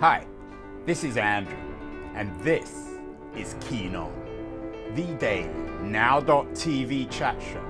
Hi, 0.00 0.26
this 0.86 1.04
is 1.04 1.18
Andrew, 1.18 1.58
and 2.14 2.34
this 2.40 2.88
is 3.36 3.54
Keen 3.60 3.94
On, 3.94 4.10
the 4.94 5.04
daily 5.16 5.50
now.tv 5.82 7.10
chat 7.10 7.38
show 7.42 7.62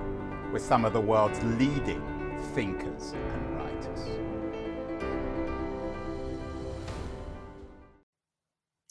with 0.53 0.63
some 0.63 0.85
of 0.85 0.93
the 0.93 1.01
world's 1.01 1.43
leading 1.59 2.01
thinkers 2.55 3.15
and 3.15 3.57
writers. 3.57 4.09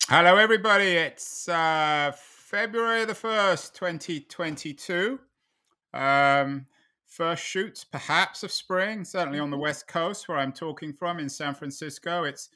Hello, 0.10 0.36
everybody. 0.36 0.98
It's 0.98 1.48
uh, 1.48 2.12
February 2.18 3.06
the 3.06 3.14
1st, 3.14 3.74
2022. 3.74 5.18
Um, 5.94 6.66
first 7.06 7.46
shoots, 7.46 7.86
perhaps, 7.86 8.44
of 8.44 8.52
spring, 8.52 9.06
certainly 9.06 9.40
on 9.40 9.50
the 9.50 9.58
West 9.58 9.88
Coast, 9.88 10.28
where 10.28 10.40
I'm 10.40 10.52
talking 10.52 10.92
from 10.92 11.20
in 11.20 11.30
San 11.30 11.56
Francisco. 11.56 12.26
It's 12.26 12.50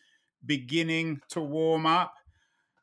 beginning 0.46 1.22
to 1.30 1.42
warm 1.42 1.86
up. 1.86 2.16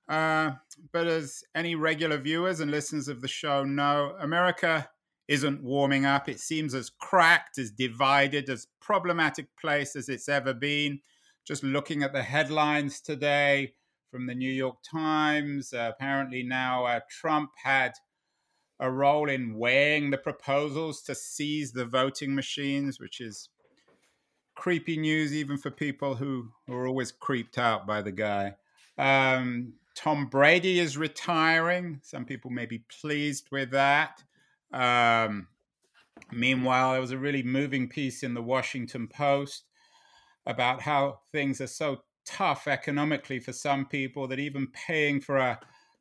Uh, 0.09 0.53
but 0.93 1.07
as 1.07 1.45
any 1.55 1.75
regular 1.75 2.19
viewers 2.19 2.61
and 2.61 2.71
listeners 2.71 3.09
of 3.09 3.21
the 3.21 3.29
show 3.29 3.63
know, 3.65 4.17
America 4.21 4.89
isn't 5.29 5.63
warming 5.63 6.05
up. 6.05 6.29
It 6.29 6.41
seems 6.41 6.75
as 6.75 6.91
cracked, 6.91 7.59
as 7.59 7.71
divided, 7.71 8.51
as 8.51 8.67
problematic 8.81 9.47
place 9.57 9.95
as 9.95 10.09
it's 10.09 10.29
ever 10.29 10.53
been. 10.53 11.01
Just 11.47 11.63
looking 11.63 12.03
at 12.03 12.13
the 12.13 12.25
headlines 12.25 13.01
today 13.01 13.75
from 14.11 14.27
the 14.27 14.35
New 14.35 14.51
York 14.51 14.79
Times, 14.83 15.73
uh, 15.73 15.93
apparently 15.95 16.43
now 16.43 16.85
uh, 16.85 17.01
Trump 17.09 17.51
had 17.63 17.93
a 18.81 18.91
role 18.91 19.29
in 19.29 19.55
weighing 19.55 20.11
the 20.11 20.19
proposals 20.19 21.03
to 21.03 21.15
seize 21.15 21.71
the 21.71 21.85
voting 21.85 22.35
machines, 22.35 22.99
which 22.99 23.21
is 23.21 23.49
creepy 24.61 24.99
news 24.99 25.35
even 25.35 25.57
for 25.57 25.71
people 25.71 26.15
who, 26.15 26.47
are 26.69 26.87
always 26.87 27.13
creeped 27.13 27.57
out 27.57 27.87
by 27.87 28.03
the 28.03 28.13
guy. 28.13 28.55
Um, 28.99 29.73
Tom 29.95 30.27
Brady 30.27 30.79
is 30.79 30.99
retiring. 30.99 31.99
Some 32.03 32.27
people 32.27 32.51
may 32.51 32.67
be 32.67 32.85
pleased 33.01 33.49
with 33.51 33.71
that. 33.71 34.23
Um, 34.71 35.49
meanwhile, 36.31 36.93
there 36.93 37.01
was 37.01 37.11
a 37.11 37.17
really 37.17 37.43
moving 37.43 37.89
piece 37.89 38.23
in 38.23 38.35
the 38.35 38.43
Washington 38.43 39.09
Post 39.09 39.65
about 40.45 40.83
how 40.83 41.21
things 41.33 41.63
are 41.63 41.67
so 41.67 42.03
tough 42.27 42.69
economically 42.69 43.41
for 43.41 43.55
some 43.55 43.87
people 43.87 44.29
that 44.29 44.39
even 44.39 44.67
paying 44.87 45.23
for 45.23 45.39
a, 45.39 45.59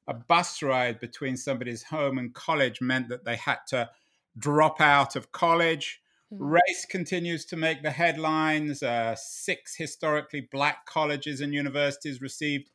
a 0.10 0.14
bus 0.14 0.62
ride 0.62 1.00
between 1.00 1.38
somebody's 1.38 1.84
home 1.84 2.18
and 2.18 2.34
college 2.34 2.82
meant 2.82 3.08
that 3.08 3.24
they 3.24 3.38
had 3.38 3.60
to 3.70 3.90
drop 4.38 4.82
out 4.82 5.16
of 5.16 5.32
college. 5.32 6.02
Mm-hmm. 6.34 6.44
Race 6.44 6.86
continues 6.90 7.46
to 7.46 7.58
make 7.58 7.82
the 7.82 7.92
headlines. 7.92 8.84
Uh, 8.84 9.16
six 9.16 9.76
historically 9.76 10.42
black 10.52 10.86
colleges 10.86 11.42
and 11.42 11.54
universities 11.54 12.22
received 12.22 12.70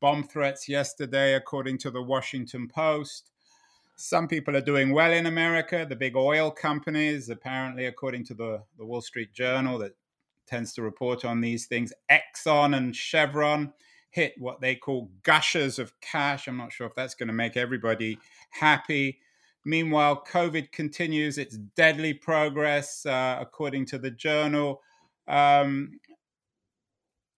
bomb 0.00 0.24
threats 0.24 0.68
yesterday, 0.68 1.34
according 1.34 1.78
to 1.78 1.90
the 1.90 2.02
Washington 2.02 2.68
Post. 2.68 3.30
Some 3.96 4.28
people 4.28 4.56
are 4.56 4.62
doing 4.62 4.92
well 4.92 5.12
in 5.12 5.26
America. 5.26 5.86
The 5.88 5.94
big 5.94 6.16
oil 6.16 6.50
companies, 6.50 7.28
apparently, 7.28 7.84
according 7.84 8.24
to 8.26 8.34
the, 8.34 8.62
the 8.78 8.86
Wall 8.86 9.02
Street 9.02 9.32
Journal, 9.34 9.78
that 9.78 9.92
tends 10.46 10.72
to 10.74 10.82
report 10.82 11.24
on 11.24 11.40
these 11.40 11.66
things, 11.66 11.92
Exxon 12.10 12.76
and 12.76 12.96
Chevron 12.96 13.72
hit 14.10 14.34
what 14.38 14.60
they 14.60 14.74
call 14.74 15.10
gushers 15.22 15.78
of 15.78 15.92
cash. 16.00 16.48
I'm 16.48 16.56
not 16.56 16.72
sure 16.72 16.86
if 16.86 16.94
that's 16.94 17.14
going 17.14 17.28
to 17.28 17.32
make 17.32 17.56
everybody 17.56 18.18
happy. 18.50 19.20
Meanwhile, 19.64 20.24
COVID 20.30 20.72
continues 20.72 21.38
its 21.38 21.56
deadly 21.76 22.14
progress, 22.14 23.04
uh, 23.04 23.38
according 23.40 23.86
to 23.86 23.98
the 23.98 24.10
journal. 24.10 24.80
Um, 25.28 26.00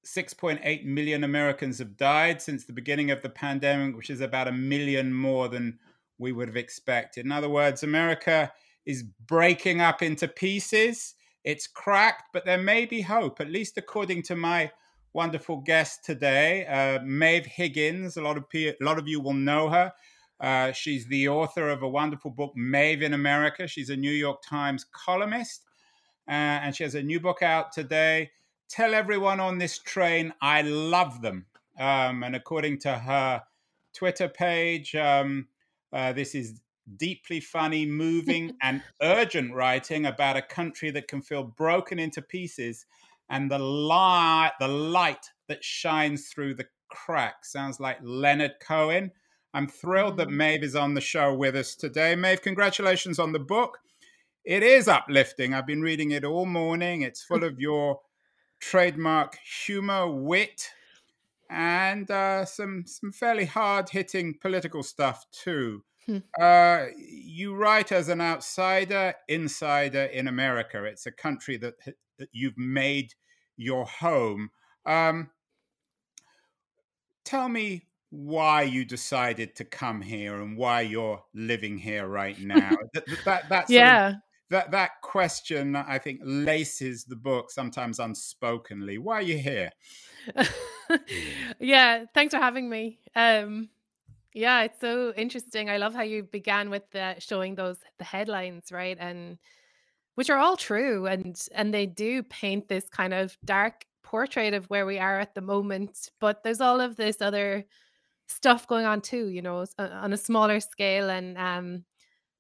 6.8 0.05 0.85
million 0.85 1.25
Americans 1.25 1.79
have 1.79 1.97
died 1.97 2.43
since 2.43 2.65
the 2.65 2.73
beginning 2.73 3.11
of 3.11 3.23
the 3.23 3.29
pandemic, 3.29 3.97
which 3.97 4.11
is 4.11 4.21
about 4.21 4.49
a 4.49 4.53
million 4.53 5.13
more 5.13 5.49
than 5.49 5.79
we 6.19 6.33
would 6.33 6.49
have 6.49 6.57
expected. 6.57 7.25
In 7.25 7.33
other 7.33 7.49
words, 7.49 7.83
America 7.83 8.53
is 8.87 9.05
breaking 9.27 9.81
up 9.81 10.03
into 10.03 10.27
pieces. 10.27 11.15
It's 11.45 11.67
cracked, 11.67 12.33
but 12.33 12.45
there 12.45 12.59
may 12.59 12.87
be 12.87 13.01
hope, 13.01 13.41
at 13.41 13.51
least 13.51 13.79
according 13.79 14.23
to 14.25 14.37
my 14.37 14.71
wonderful 15.13 15.59
guest 15.59 16.05
today, 16.05 16.67
uh, 16.67 17.03
Maeve 17.05 17.47
Higgins. 17.47 18.17
A 18.17 18.23
lot 18.23 18.37
of 18.37 18.49
pe- 18.49 18.75
a 18.81 18.85
lot 18.85 18.99
of 18.99 19.09
you 19.09 19.21
will 19.21 19.35
know 19.35 19.69
her. 19.69 19.93
Uh, 20.43 20.73
she's 20.73 21.07
the 21.07 21.29
author 21.29 21.69
of 21.69 21.83
a 21.83 21.89
wonderful 21.89 22.31
book, 22.31 22.53
Maeve 22.57 23.03
in 23.03 23.15
America. 23.15 23.69
She's 23.69 23.91
a 23.91 23.97
New 23.97 24.11
York 24.11 24.43
Times 24.43 24.85
columnist, 24.93 25.63
uh, 26.29 26.33
and 26.33 26.75
she 26.75 26.83
has 26.83 26.97
a 26.97 27.03
new 27.03 27.21
book 27.21 27.43
out 27.43 27.73
today. 27.73 28.33
Tell 28.69 28.93
everyone 28.93 29.39
on 29.39 29.59
this 29.59 29.79
train 29.79 30.35
I 30.43 30.63
love 30.63 31.23
them. 31.23 31.47
Um, 31.79 32.25
and 32.25 32.35
according 32.35 32.81
to 32.81 32.99
her 32.99 33.43
Twitter 33.95 34.29
page, 34.29 34.97
um, 34.97 35.47
uh, 35.93 36.13
this 36.13 36.35
is 36.35 36.61
deeply 36.97 37.39
funny, 37.39 37.87
moving, 37.87 38.57
and 38.63 38.83
urgent 39.01 39.55
writing 39.55 40.07
about 40.07 40.37
a 40.37 40.43
country 40.43 40.91
that 40.91 41.07
can 41.07 41.23
feel 41.23 41.45
broken 41.45 42.01
into 42.01 42.21
pieces 42.21 42.85
and 43.31 43.51
the 43.51 43.59
light, 43.59 44.53
the 44.59 44.69
light 44.69 45.31
that 45.49 45.63
shines 45.63 46.29
through 46.29 46.55
the 46.55 46.67
cracks. 46.89 47.53
Sounds 47.53 47.79
like 47.79 47.99
Leonard 48.03 48.55
Cohen. 48.61 49.13
I'm 49.55 49.69
thrilled 49.69 50.17
that 50.17 50.29
mm. 50.29 50.35
Maeve 50.35 50.63
is 50.63 50.77
on 50.77 50.95
the 50.95 51.01
show 51.01 51.35
with 51.35 51.57
us 51.57 51.75
today. 51.75 52.15
Maeve, 52.15 52.43
congratulations 52.43 53.19
on 53.19 53.33
the 53.33 53.39
book. 53.39 53.79
It 54.45 54.63
is 54.63 54.89
uplifting. 54.89 55.55
I've 55.55 55.67
been 55.67 55.83
reading 55.83 56.11
it 56.11 56.25
all 56.25 56.47
morning. 56.47 57.03
It's 57.03 57.23
full 57.29 57.45
of 57.45 57.61
your 57.61 58.01
trademark 58.61 59.37
humor, 59.65 60.11
wit, 60.11 60.69
and 61.51 62.11
uh, 62.11 62.45
some 62.45 62.85
some 62.87 63.13
fairly 63.13 63.45
hard 63.45 63.91
hitting 63.91 64.39
political 64.41 64.83
stuff 64.83 65.27
too. 65.33 65.85
Hmm. 66.07 66.19
Uh, 66.41 66.87
you 66.97 67.55
write 67.55 67.93
as 67.93 68.09
an 68.09 68.21
outsider, 68.21 69.15
insider 69.29 70.05
in 70.05 70.27
America. 70.27 70.85
It's 70.85 71.07
a 71.07 71.13
country 71.13 71.57
that 71.59 71.75
that 72.19 72.29
you've 72.33 72.59
made 72.59 73.15
your 73.57 73.85
home. 73.85 74.51
Um, 74.87 75.31
tell 77.25 77.49
me 77.49 77.87
why 78.13 78.61
you 78.61 78.85
decided 78.85 79.57
to 79.57 79.65
come 79.65 80.03
here 80.03 80.43
and 80.43 80.55
why 80.55 80.83
you're 80.83 81.25
living 81.33 81.79
here 81.79 82.07
right 82.07 82.39
now. 82.39 82.77
that, 82.93 83.05
that, 83.25 83.49
that 83.49 83.71
yeah. 83.71 84.09
Of, 84.09 84.15
that 84.51 84.71
that 84.71 85.01
question 85.01 85.75
I 85.75 85.97
think 85.97 86.21
laces 86.23 87.05
the 87.05 87.17
book 87.17 87.51
sometimes 87.51 87.99
unspokenly. 87.99 88.99
Why 88.99 89.15
are 89.15 89.23
you 89.23 89.39
here? 89.39 89.71
yeah, 91.59 92.05
thanks 92.13 92.35
for 92.35 92.41
having 92.41 92.69
me. 92.69 92.99
Um, 93.17 93.71
yeah, 94.35 94.65
it's 94.65 94.79
so 94.79 95.15
interesting. 95.17 95.71
I 95.71 95.79
love 95.79 95.95
how 95.95 96.03
you 96.03 96.25
began 96.25 96.69
with 96.69 96.83
the, 96.91 97.17
showing 97.19 97.55
those 97.55 97.79
the 97.99 98.05
headlines, 98.05 98.71
right? 98.71 98.99
And 99.01 99.39
which 100.17 100.29
are 100.29 100.39
all 100.39 100.59
true 100.59 101.07
and 101.07 101.41
and 101.55 101.73
they 101.73 101.87
do 101.87 102.23
paint 102.25 102.69
this 102.69 102.91
kind 102.91 103.15
of 103.15 103.39
dark 103.47 103.87
portrait 104.03 104.53
of 104.53 104.67
where 104.67 104.85
we 104.85 104.99
are 104.99 105.19
at 105.19 105.35
the 105.35 105.41
moment, 105.41 106.11
but 106.21 106.43
there's 106.43 106.61
all 106.61 106.79
of 106.79 106.97
this 106.97 107.23
other 107.23 107.65
stuff 108.29 108.67
going 108.67 108.87
on 108.87 109.01
too, 109.01 109.29
you 109.29 109.43
know, 109.43 109.65
on 109.79 110.13
a 110.13 110.17
smaller 110.17 110.61
scale 110.61 111.11
and 111.11 111.37
um, 111.39 111.85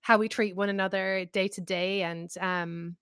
how 0.01 0.19
we 0.19 0.29
treat 0.29 0.57
one 0.57 0.69
another 0.69 1.27
day 1.33 1.49
to 1.49 1.61
day 1.61 2.03
and 2.03 2.31
um, 2.41 2.97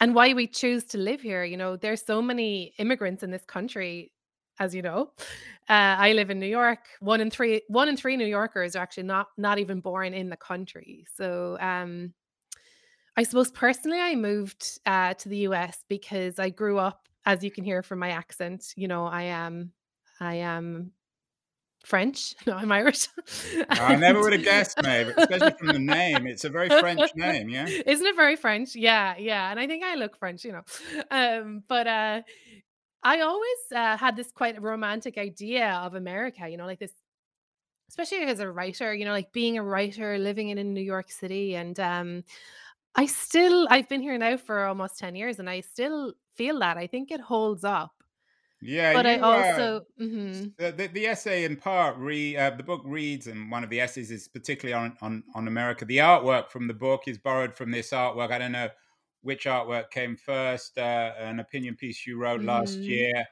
and 0.00 0.14
why 0.14 0.34
we 0.34 0.48
choose 0.48 0.84
to 0.84 0.98
live 0.98 1.20
here. 1.20 1.44
You 1.44 1.56
know, 1.56 1.76
there's 1.76 2.04
so 2.04 2.20
many 2.20 2.74
immigrants 2.78 3.22
in 3.22 3.30
this 3.30 3.44
country, 3.44 4.10
as 4.58 4.74
you 4.74 4.82
know. 4.82 5.12
Uh, 5.68 5.94
I 5.96 6.12
live 6.12 6.30
in 6.30 6.40
New 6.40 6.48
York. 6.48 6.80
One 6.98 7.20
in 7.20 7.30
three, 7.30 7.62
one 7.68 7.88
in 7.88 7.96
three 7.96 8.16
New 8.16 8.26
Yorkers 8.26 8.74
are 8.74 8.82
actually 8.82 9.04
not 9.04 9.28
not 9.38 9.58
even 9.60 9.80
born 9.80 10.12
in 10.12 10.28
the 10.28 10.36
country. 10.36 11.06
So, 11.16 11.56
um, 11.60 12.12
I 13.16 13.22
suppose 13.22 13.52
personally, 13.52 14.00
I 14.00 14.16
moved 14.16 14.80
uh, 14.86 15.14
to 15.14 15.28
the 15.28 15.38
US 15.48 15.84
because 15.88 16.38
I 16.38 16.50
grew 16.50 16.78
up, 16.78 17.08
as 17.26 17.44
you 17.44 17.50
can 17.50 17.62
hear 17.62 17.82
from 17.82 18.00
my 18.00 18.10
accent. 18.10 18.72
You 18.76 18.88
know, 18.88 19.06
I 19.06 19.22
am 19.22 19.70
I 20.18 20.34
am 20.34 20.90
French. 21.84 22.34
No, 22.46 22.54
I'm 22.54 22.72
Irish. 22.72 23.08
I 23.70 23.96
never 23.96 24.20
would 24.20 24.32
have 24.32 24.42
guessed, 24.42 24.82
Maeve, 24.82 25.12
especially 25.16 25.52
from 25.52 25.68
the 25.68 25.78
name. 25.78 26.26
It's 26.26 26.44
a 26.44 26.48
very 26.48 26.68
French 26.68 27.14
name, 27.14 27.48
yeah. 27.48 27.66
Isn't 27.66 28.06
it 28.06 28.16
very 28.16 28.36
French? 28.36 28.74
Yeah, 28.74 29.14
yeah. 29.16 29.50
And 29.50 29.60
I 29.60 29.66
think 29.66 29.84
I 29.84 29.94
look 29.94 30.16
French, 30.16 30.44
you 30.44 30.52
know. 30.52 30.62
Um, 31.10 31.62
but 31.68 31.86
uh, 31.86 32.22
I 33.02 33.20
always 33.20 33.58
uh, 33.74 33.96
had 33.96 34.16
this 34.16 34.30
quite 34.32 34.60
romantic 34.60 35.18
idea 35.18 35.70
of 35.84 35.94
America, 35.94 36.48
you 36.48 36.56
know, 36.56 36.66
like 36.66 36.78
this, 36.78 36.92
especially 37.88 38.18
as 38.24 38.40
a 38.40 38.50
writer, 38.50 38.92
you 38.94 39.04
know, 39.04 39.12
like 39.12 39.32
being 39.32 39.58
a 39.58 39.62
writer, 39.62 40.18
living 40.18 40.48
in, 40.48 40.58
in 40.58 40.74
New 40.74 40.82
York 40.82 41.10
City. 41.10 41.54
And 41.56 41.78
um, 41.78 42.24
I 42.94 43.06
still, 43.06 43.66
I've 43.70 43.88
been 43.88 44.02
here 44.02 44.18
now 44.18 44.36
for 44.36 44.66
almost 44.66 44.98
10 44.98 45.14
years 45.14 45.38
and 45.38 45.48
I 45.48 45.60
still 45.60 46.14
feel 46.34 46.58
that. 46.60 46.76
I 46.76 46.86
think 46.86 47.10
it 47.10 47.20
holds 47.20 47.64
up. 47.64 47.92
Yeah, 48.64 48.92
But 48.92 49.06
I 49.06 49.16
uh, 49.16 49.26
also 49.26 49.86
mhm. 50.00 50.52
the, 50.56 50.70
the 50.70 50.86
the 50.86 51.06
essay 51.06 51.44
in 51.44 51.56
part 51.56 51.96
re 51.98 52.36
uh, 52.36 52.50
the 52.50 52.62
book 52.62 52.82
reads, 52.84 53.26
and 53.26 53.50
one 53.50 53.64
of 53.64 53.70
the 53.70 53.80
essays 53.80 54.10
is 54.12 54.28
particularly 54.28 54.72
on, 54.74 54.96
on 55.00 55.24
on 55.34 55.48
America. 55.48 55.84
The 55.84 55.98
artwork 55.98 56.48
from 56.50 56.68
the 56.68 56.74
book 56.74 57.02
is 57.08 57.18
borrowed 57.18 57.54
from 57.54 57.72
this 57.72 57.90
artwork. 57.90 58.30
I 58.30 58.38
don't 58.38 58.52
know 58.52 58.68
which 59.22 59.46
artwork 59.46 59.90
came 59.90 60.16
first. 60.16 60.78
Uh, 60.78 61.12
an 61.18 61.40
opinion 61.40 61.74
piece 61.76 62.06
you 62.06 62.18
wrote 62.18 62.42
last 62.42 62.78
Mhm. 62.78 62.84
year, 62.84 63.24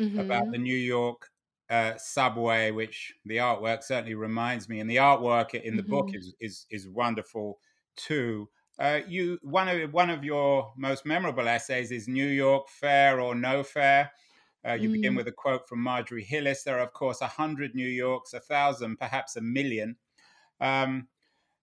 mm-hmm. 0.00 0.18
about 0.20 0.50
the 0.52 0.58
New 0.58 0.76
York 0.76 1.30
uh, 1.68 1.94
subway, 1.96 2.70
which 2.70 3.12
the 3.24 3.38
artwork 3.38 3.82
certainly 3.82 4.14
reminds 4.14 4.68
me, 4.68 4.78
and 4.80 4.88
the 4.88 4.96
artwork 4.96 5.54
in 5.54 5.76
the 5.76 5.82
mm-hmm. 5.82 5.90
book 5.90 6.10
is 6.14 6.34
is 6.40 6.66
is 6.70 6.88
wonderful 6.88 7.58
too. 7.96 8.48
Uh, 8.78 9.00
you 9.08 9.38
one 9.42 9.68
of 9.68 9.92
one 9.92 10.10
of 10.10 10.22
your 10.22 10.72
most 10.76 11.04
memorable 11.06 11.48
essays 11.48 11.90
is 11.90 12.06
New 12.06 12.26
York 12.28 12.68
Fair 12.68 13.20
or 13.20 13.34
No 13.34 13.64
Fair. 13.64 14.12
Uh, 14.66 14.74
you 14.74 14.88
mm. 14.88 14.92
begin 14.92 15.14
with 15.14 15.28
a 15.28 15.32
quote 15.32 15.68
from 15.68 15.80
Marjorie 15.80 16.24
Hillis. 16.24 16.62
There 16.62 16.78
are, 16.78 16.82
of 16.82 16.92
course, 16.92 17.20
a 17.20 17.26
hundred 17.26 17.74
New 17.74 17.86
Yorks, 17.86 18.32
a 18.32 18.40
thousand, 18.40 18.98
perhaps 18.98 19.36
a 19.36 19.40
million. 19.40 19.96
Um, 20.60 21.08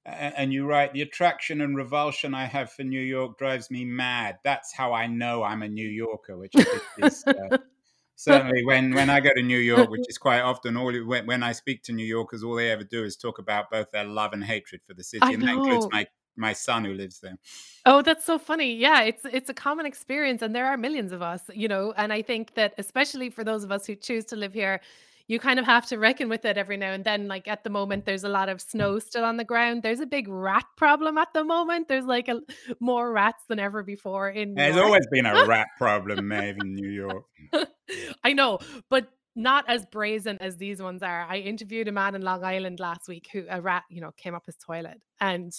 and 0.06 0.52
you 0.52 0.66
write, 0.66 0.94
the 0.94 1.02
attraction 1.02 1.62
and 1.62 1.78
revulsion 1.78 2.34
I 2.34 2.46
have 2.46 2.72
for 2.72 2.84
New 2.84 3.02
York 3.02 3.38
drives 3.38 3.72
me 3.72 3.86
mad. 3.86 4.38
That's 4.44 4.74
how 4.74 4.94
I 4.94 5.08
know 5.08 5.44
I'm 5.44 5.62
a 5.62 5.70
New 5.70 5.88
Yorker, 5.88 6.38
which 6.38 6.54
is 6.98 7.24
uh, 7.26 7.58
certainly 8.16 8.66
when, 8.66 8.94
when 8.94 9.10
I 9.10 9.22
go 9.22 9.30
to 9.34 9.42
New 9.42 9.58
York, 9.58 9.90
which 9.90 10.06
is 10.10 10.18
quite 10.18 10.42
often 10.42 10.76
all 10.76 10.94
when, 11.06 11.26
when 11.26 11.42
I 11.42 11.54
speak 11.54 11.84
to 11.84 11.94
New 11.94 12.06
Yorkers, 12.06 12.44
all 12.44 12.56
they 12.56 12.70
ever 12.70 12.84
do 12.84 13.06
is 13.06 13.16
talk 13.16 13.40
about 13.40 13.72
both 13.72 13.92
their 13.92 14.04
love 14.04 14.34
and 14.34 14.44
hatred 14.44 14.82
for 14.86 14.94
the 14.94 15.04
city, 15.04 15.26
I 15.26 15.32
and 15.32 15.42
know. 15.42 15.46
that 15.46 15.58
includes 15.58 15.88
my 15.92 16.08
my 16.36 16.54
son 16.54 16.86
who 16.86 16.94
lives 16.94 17.20
there. 17.20 17.38
Oh, 17.86 18.02
that's 18.02 18.26
so 18.26 18.38
funny. 18.38 18.76
Yeah, 18.76 19.02
it's 19.04 19.26
it's 19.26 19.50
a 19.50 19.54
common 19.54 19.86
experience 19.86 20.42
and 20.42 20.56
there 20.56 20.66
are 20.66 20.78
millions 20.78 21.12
of 21.12 21.22
us, 21.22 21.42
you 21.54 21.68
know, 21.68 21.94
and 21.98 22.12
I 22.14 22.22
think 22.22 22.56
that 22.56 22.74
especially 22.78 23.30
for 23.30 23.44
those 23.44 23.64
of 23.64 23.72
us 23.72 23.86
who 23.86 23.96
choose 23.96 24.26
to 24.26 24.36
live 24.36 24.54
here, 24.54 24.80
you 25.28 25.40
kind 25.40 25.60
of 25.60 25.66
have 25.66 25.86
to 25.88 25.98
reckon 25.98 26.28
with 26.28 26.44
it 26.44 26.58
every 26.58 26.78
now 26.78 26.92
and 26.92 27.04
then. 27.04 27.28
Like 27.28 27.48
at 27.48 27.64
the 27.64 27.70
moment, 27.70 28.06
there's 28.06 28.24
a 28.24 28.30
lot 28.30 28.50
of 28.50 28.62
snow 28.62 28.96
mm. 28.96 29.02
still 29.02 29.24
on 29.24 29.38
the 29.38 29.44
ground. 29.44 29.82
There's 29.84 30.02
a 30.02 30.06
big 30.06 30.28
rat 30.28 30.66
problem 30.76 31.18
at 31.18 31.34
the 31.34 31.44
moment. 31.44 31.88
There's 31.88 32.06
like 32.06 32.28
a, 32.28 32.42
more 32.80 33.12
rats 33.12 33.44
than 33.48 33.60
ever 33.60 33.84
before 33.84 34.30
in. 34.30 34.56
There's 34.56 34.78
always 34.78 35.08
been 35.12 35.26
a 35.26 35.46
rat 35.48 35.68
problem, 35.78 36.28
Maeve, 36.28 36.58
in 36.60 36.74
New 36.74 36.90
York. 36.90 37.26
I 38.24 38.34
know, 38.34 38.60
but 38.90 39.10
not 39.36 39.66
as 39.68 39.86
brazen 39.86 40.38
as 40.42 40.58
these 40.58 40.82
ones 40.82 41.02
are. 41.02 41.26
I 41.28 41.38
interviewed 41.38 41.88
a 41.88 41.92
man 41.92 42.16
in 42.16 42.22
Long 42.22 42.44
Island 42.44 42.80
last 42.80 43.08
week 43.08 43.30
who 43.32 43.46
a 43.50 43.62
rat, 43.62 43.84
you 43.90 44.02
know, 44.02 44.12
came 44.18 44.36
up 44.36 44.46
his 44.46 44.58
toilet 44.58 45.02
and 45.20 45.54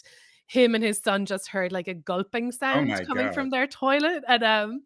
him 0.46 0.74
and 0.74 0.84
his 0.84 1.00
son 1.00 1.26
just 1.26 1.48
heard 1.48 1.72
like 1.72 1.88
a 1.88 1.94
gulping 1.94 2.52
Oh 2.72 2.82
sound 2.82 2.84
my 2.84 3.04
coming 3.06 3.30
God. 3.30 3.34
from 3.34 3.50
their 3.50 3.66
toilet 3.66 4.24
and 4.28 4.42
um 4.44 4.84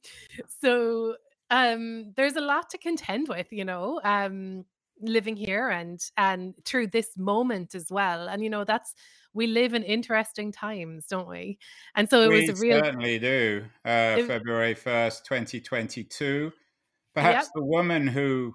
so 0.48 1.16
um 1.50 2.12
there's 2.16 2.36
a 2.36 2.40
lot 2.40 2.70
to 2.70 2.78
contend 2.78 3.28
with 3.28 3.52
you 3.52 3.64
know 3.64 4.00
um 4.04 4.64
living 5.00 5.36
here 5.36 5.68
and 5.70 6.00
and 6.16 6.54
through 6.64 6.86
this 6.88 7.16
moment 7.16 7.74
as 7.74 7.90
well 7.90 8.28
and 8.28 8.42
you 8.44 8.50
know 8.50 8.64
that's 8.64 8.94
we 9.34 9.46
live 9.46 9.74
in 9.74 9.82
interesting 9.84 10.52
times 10.52 11.06
don't 11.08 11.28
we 11.28 11.58
and 11.94 12.10
so 12.10 12.22
it 12.22 12.32
was 12.32 12.48
We 12.48 12.48
a 12.48 12.54
real 12.56 12.82
certainly 12.82 13.18
do. 13.18 13.66
Uh, 13.84 14.18
it, 14.18 14.26
February 14.26 14.74
1st, 14.74 15.24
2022. 15.24 16.52
yep 17.20 17.48
Perhaps 17.48 17.50
the 17.54 17.64
woman 17.64 18.06
who 18.06 18.54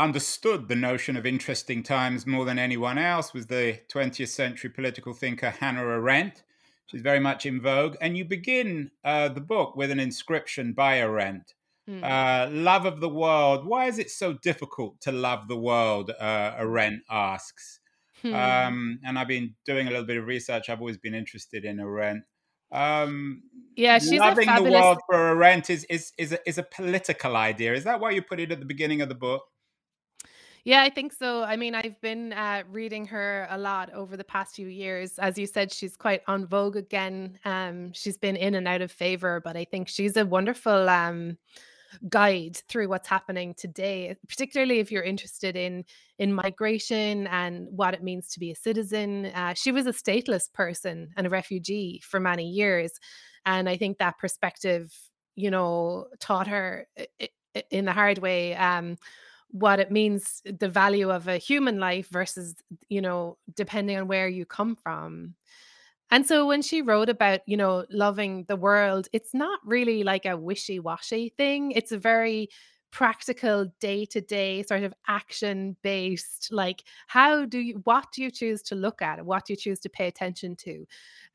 understood 0.00 0.68
the 0.68 0.76
notion 0.76 1.16
of 1.16 1.26
interesting 1.26 1.82
times 1.82 2.26
more 2.26 2.44
than 2.44 2.58
anyone 2.58 2.98
else 2.98 3.34
was 3.34 3.46
the 3.46 3.80
20th 3.92 4.28
century 4.28 4.70
political 4.70 5.12
thinker 5.12 5.50
Hannah 5.50 5.82
Arendt. 5.82 6.42
She's 6.86 7.02
very 7.02 7.20
much 7.20 7.46
in 7.46 7.60
vogue. 7.60 7.96
And 8.00 8.16
you 8.16 8.24
begin 8.24 8.90
uh, 9.04 9.28
the 9.28 9.40
book 9.40 9.76
with 9.76 9.90
an 9.90 10.00
inscription 10.00 10.72
by 10.72 10.98
Arendt 10.98 11.54
mm, 11.88 12.02
uh, 12.02 12.50
Love 12.50 12.86
of 12.86 13.00
the 13.00 13.08
world. 13.08 13.66
Why 13.66 13.86
is 13.86 13.98
it 13.98 14.10
so 14.10 14.32
difficult 14.32 15.00
to 15.02 15.12
love 15.12 15.46
the 15.46 15.58
world? 15.58 16.10
Uh, 16.18 16.54
Arendt 16.58 17.02
asks. 17.10 17.80
hmm. 18.22 18.34
Um, 18.34 19.00
and 19.04 19.18
I've 19.18 19.28
been 19.28 19.54
doing 19.66 19.86
a 19.86 19.90
little 19.90 20.06
bit 20.06 20.16
of 20.16 20.26
research. 20.26 20.68
I've 20.68 20.80
always 20.80 20.98
been 20.98 21.14
interested 21.14 21.64
in 21.64 21.78
Arendt. 21.78 22.24
Um, 22.72 23.42
yeah 23.74 23.98
she's 23.98 24.12
a 24.12 24.16
loving 24.18 24.46
the 24.46 24.70
world 24.70 24.98
for 25.10 25.16
Arendt 25.16 25.70
is, 25.70 25.84
is, 25.90 26.12
is, 26.16 26.30
a, 26.32 26.48
is 26.48 26.56
a 26.56 26.62
political 26.62 27.36
idea. 27.36 27.74
Is 27.74 27.82
that 27.82 27.98
why 27.98 28.12
you 28.12 28.22
put 28.22 28.38
it 28.38 28.52
at 28.52 28.60
the 28.60 28.66
beginning 28.66 29.02
of 29.02 29.08
the 29.08 29.14
book? 29.16 29.42
Yeah, 30.64 30.82
I 30.82 30.90
think 30.90 31.12
so. 31.12 31.42
I 31.42 31.56
mean, 31.56 31.74
I've 31.74 32.00
been 32.00 32.32
uh, 32.32 32.62
reading 32.70 33.06
her 33.06 33.46
a 33.50 33.58
lot 33.58 33.92
over 33.94 34.16
the 34.16 34.24
past 34.24 34.54
few 34.56 34.68
years. 34.68 35.18
As 35.18 35.38
you 35.38 35.46
said, 35.46 35.72
she's 35.72 35.96
quite 35.96 36.22
on 36.26 36.46
vogue 36.46 36.76
again. 36.76 37.38
Um, 37.44 37.92
she's 37.92 38.18
been 38.18 38.36
in 38.36 38.54
and 38.54 38.68
out 38.68 38.82
of 38.82 38.92
favor, 38.92 39.40
but 39.42 39.56
I 39.56 39.64
think 39.64 39.88
she's 39.88 40.16
a 40.16 40.26
wonderful 40.26 40.88
um, 40.88 41.38
guide 42.08 42.56
through 42.68 42.88
what's 42.88 43.08
happening 43.08 43.54
today, 43.54 44.16
particularly 44.28 44.80
if 44.80 44.92
you're 44.92 45.02
interested 45.02 45.56
in 45.56 45.84
in 46.18 46.32
migration 46.34 47.26
and 47.28 47.68
what 47.70 47.94
it 47.94 48.02
means 48.02 48.28
to 48.30 48.40
be 48.40 48.50
a 48.52 48.56
citizen. 48.56 49.26
Uh, 49.26 49.54
she 49.54 49.72
was 49.72 49.86
a 49.86 49.92
stateless 49.92 50.52
person 50.52 51.10
and 51.16 51.26
a 51.26 51.30
refugee 51.30 52.00
for 52.04 52.20
many 52.20 52.48
years, 52.48 52.92
and 53.46 53.68
I 53.68 53.76
think 53.76 53.98
that 53.98 54.18
perspective, 54.18 54.94
you 55.36 55.50
know, 55.50 56.06
taught 56.20 56.48
her 56.48 56.86
in 57.70 57.84
the 57.84 57.92
hard 57.92 58.18
way. 58.18 58.54
Um, 58.56 58.96
what 59.52 59.80
it 59.80 59.90
means 59.90 60.42
the 60.44 60.68
value 60.68 61.10
of 61.10 61.28
a 61.28 61.38
human 61.38 61.78
life 61.80 62.08
versus 62.08 62.54
you 62.88 63.00
know 63.00 63.36
depending 63.54 63.96
on 63.98 64.08
where 64.08 64.28
you 64.28 64.46
come 64.46 64.76
from. 64.76 65.34
And 66.10 66.26
so 66.26 66.46
when 66.46 66.62
she 66.62 66.82
wrote 66.82 67.08
about 67.08 67.40
you 67.46 67.56
know 67.56 67.84
loving 67.90 68.44
the 68.48 68.56
world 68.56 69.08
it's 69.12 69.34
not 69.34 69.60
really 69.64 70.02
like 70.04 70.26
a 70.26 70.36
wishy-washy 70.36 71.34
thing. 71.36 71.72
It's 71.72 71.92
a 71.92 71.98
very 71.98 72.48
practical 72.92 73.66
day-to-day 73.80 74.64
sort 74.64 74.82
of 74.82 74.92
action 75.06 75.76
based 75.82 76.48
like 76.52 76.82
how 77.06 77.44
do 77.46 77.58
you 77.60 77.80
what 77.84 78.06
do 78.12 78.20
you 78.22 78.30
choose 78.32 78.62
to 78.62 78.74
look 78.74 79.00
at? 79.02 79.24
What 79.24 79.46
do 79.46 79.52
you 79.52 79.56
choose 79.56 79.78
to 79.80 79.88
pay 79.88 80.08
attention 80.08 80.56
to? 80.56 80.86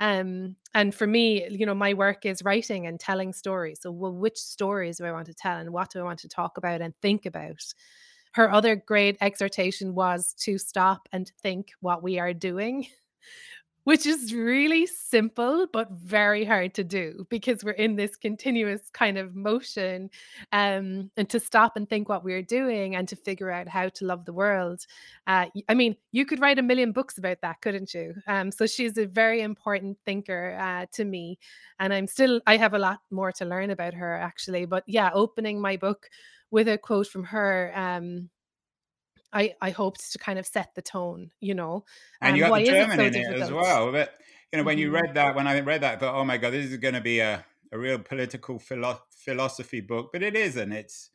Um 0.02 0.56
and 0.74 0.94
for 0.94 1.08
me 1.08 1.48
you 1.50 1.66
know 1.66 1.74
my 1.76 1.94
work 1.94 2.26
is 2.26 2.44
writing 2.44 2.88
and 2.88 3.00
telling 3.00 3.32
stories. 3.34 3.80
So 3.82 3.92
well 3.92 4.12
which 4.14 4.38
stories 4.38 4.98
do 4.98 5.06
i 5.06 5.12
want 5.14 5.28
to 5.28 5.34
tell 5.34 5.58
and 5.58 5.72
what 5.72 5.92
do 5.92 6.00
i 6.00 6.04
want 6.04 6.20
to 6.20 6.28
talk 6.30 6.58
about 6.58 6.82
and 6.82 6.94
think 7.02 7.26
about 7.26 7.64
her 8.36 8.52
other 8.52 8.76
great 8.76 9.18
exhortation 9.22 9.96
was 9.96 10.34
to 10.34 10.58
stop 10.58 11.08
and 11.14 11.32
think 11.42 11.72
what 11.80 12.04
we 12.04 12.20
are 12.20 12.34
doing, 12.34 12.86
which 13.86 14.06
is 14.06 14.34
really 14.34 14.86
simple 14.86 15.68
but 15.72 15.90
very 15.92 16.44
hard 16.44 16.74
to 16.74 16.84
do 16.84 17.26
because 17.30 17.64
we're 17.64 17.72
in 17.72 17.96
this 17.96 18.18
continuous 18.18 18.90
kind 18.92 19.18
of 19.18 19.36
motion. 19.38 20.10
Um, 20.52 21.12
and 21.16 21.30
to 21.30 21.40
stop 21.40 21.78
and 21.78 21.90
think 21.90 22.10
what 22.10 22.26
we're 22.26 22.42
doing 22.42 22.98
and 22.98 23.08
to 23.08 23.16
figure 23.16 23.52
out 23.52 23.70
how 23.70 23.88
to 23.88 24.06
love 24.06 24.26
the 24.26 24.34
world. 24.34 24.86
Uh, 25.28 25.46
I 25.70 25.74
mean, 25.74 25.96
you 26.12 26.26
could 26.26 26.42
write 26.42 26.60
a 26.60 26.64
million 26.64 26.92
books 26.92 27.18
about 27.18 27.40
that, 27.42 27.62
couldn't 27.62 27.94
you? 27.94 28.16
Um, 28.28 28.52
so 28.52 28.68
she's 28.68 28.98
a 28.98 29.06
very 29.06 29.44
important 29.44 29.98
thinker 30.06 30.58
uh, 30.60 30.88
to 30.92 31.06
me. 31.06 31.40
And 31.80 31.94
I'm 31.94 32.08
still, 32.08 32.42
I 32.48 32.58
have 32.58 32.74
a 32.74 32.80
lot 32.80 33.00
more 33.12 33.32
to 33.32 33.46
learn 33.46 33.70
about 33.70 33.94
her 33.94 34.14
actually. 34.14 34.66
But 34.66 34.84
yeah, 34.88 35.10
opening 35.14 35.62
my 35.62 35.78
book 35.78 36.10
with 36.52 36.68
a 36.68 36.78
quote 36.78 37.08
from 37.08 37.24
her 37.26 37.72
um 37.76 38.30
i 39.34 39.54
i 39.62 39.70
hoped 39.70 40.12
to 40.12 40.18
kind 40.18 40.40
of 40.40 40.46
set 40.46 40.70
the 40.76 40.82
tone 40.82 41.32
you 41.40 41.54
know 41.54 41.84
And 42.22 42.36
you 42.36 42.44
um 42.44 42.44
got 42.44 42.54
the 42.54 42.62
is 42.62 42.80
it 42.80 42.90
German 42.90 42.92
so 42.92 43.04
in 43.04 43.16
it 43.16 43.28
as 43.36 43.52
well. 43.52 43.92
But 43.92 44.14
you 44.52 44.58
know, 44.58 44.64
when 44.64 44.78
you 44.78 44.90
hmm 44.90 44.92
read 44.92 45.14
that, 45.16 45.36
when 45.36 45.48
I 45.48 45.60
read 45.60 45.82
that, 45.82 45.96
I 45.96 45.98
thought, 45.98 46.16
oh 46.16 46.26
my 46.26 46.38
god, 46.38 46.54
this 46.54 46.72
is 46.72 46.78
going 46.78 46.94
to 46.94 47.02
be 47.02 47.20
a, 47.20 47.46
a 47.72 47.78
real 47.78 48.00
political 48.00 48.60
philo- 48.60 49.02
philosophy 49.12 49.82
book. 49.82 50.10
But 50.14 50.24
it 50.24 50.36
isn't. 50.36 50.72
It's 50.72 51.10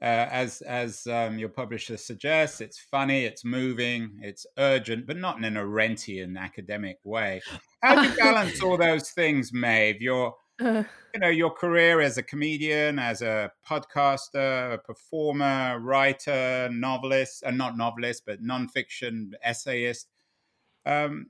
uh, 0.00 0.04
as 0.30 0.62
as 0.62 1.06
um, 1.06 1.38
your 1.38 1.48
publisher 1.50 1.96
suggests, 1.96 2.60
it's 2.60 2.78
funny, 2.78 3.24
it's 3.24 3.44
moving, 3.44 4.18
it's 4.22 4.46
urgent, 4.58 5.06
but 5.06 5.16
not 5.16 5.38
in 5.38 5.44
an 5.44 5.54
Arendtian 5.54 6.38
academic 6.38 6.98
way. 7.04 7.42
How 7.82 7.96
do 7.96 8.02
you 8.02 8.14
balance 8.18 8.62
all 8.62 8.78
those 8.78 9.10
things, 9.10 9.52
Maeve? 9.52 10.00
Your 10.00 10.34
Uh, 10.60 10.84
you 11.14 11.20
know 11.20 11.28
your 11.28 11.50
career 11.50 12.00
as 12.00 12.18
a 12.18 12.22
comedian, 12.22 12.98
as 12.98 13.22
a 13.22 13.52
podcaster, 13.68 14.74
a 14.74 14.78
performer, 14.78 15.78
writer, 15.80 16.68
novelist, 16.72 17.42
and 17.42 17.56
not 17.58 17.76
novelist, 17.76 18.24
but 18.26 18.42
nonfiction 18.42 19.32
essayist. 19.42 20.08
Um, 20.86 21.28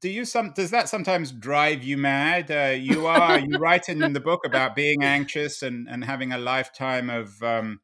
do 0.00 0.08
you 0.08 0.24
some 0.24 0.52
does 0.52 0.70
that 0.70 0.88
sometimes 0.88 1.32
drive 1.32 1.82
you 1.82 1.96
mad? 1.96 2.50
Uh, 2.50 2.74
you 2.78 3.06
are 3.06 3.38
you 3.38 3.58
write 3.58 3.88
in 3.88 4.12
the 4.12 4.20
book 4.20 4.44
about 4.44 4.76
being 4.76 5.02
anxious 5.02 5.62
and 5.62 5.88
and 5.88 6.04
having 6.04 6.32
a 6.32 6.38
lifetime 6.38 7.10
of 7.10 7.42
um, 7.42 7.80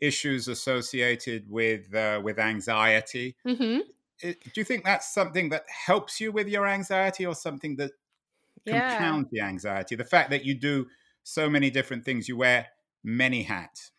issues 0.00 0.48
associated 0.48 1.50
with 1.50 1.94
uh, 1.94 2.20
with 2.22 2.38
anxiety. 2.38 3.36
mhm. 3.44 3.82
Do 4.20 4.36
you 4.54 4.64
think 4.64 4.84
that's 4.84 5.12
something 5.12 5.48
that 5.48 5.64
helps 5.68 6.20
you 6.20 6.30
with 6.32 6.48
your 6.48 6.66
anxiety, 6.66 7.26
or 7.26 7.34
something 7.34 7.76
that 7.76 7.92
yeah 8.64 8.98
compounds 8.98 9.28
the 9.30 9.40
anxiety? 9.40 9.94
The 9.96 10.04
fact 10.04 10.30
that 10.30 10.44
you 10.44 10.54
do 10.54 10.86
so 11.22 11.48
many 11.48 11.70
different 11.70 12.04
things, 12.04 12.28
you 12.28 12.36
wear 12.36 12.68
many 13.04 13.42
hats. 13.42 13.92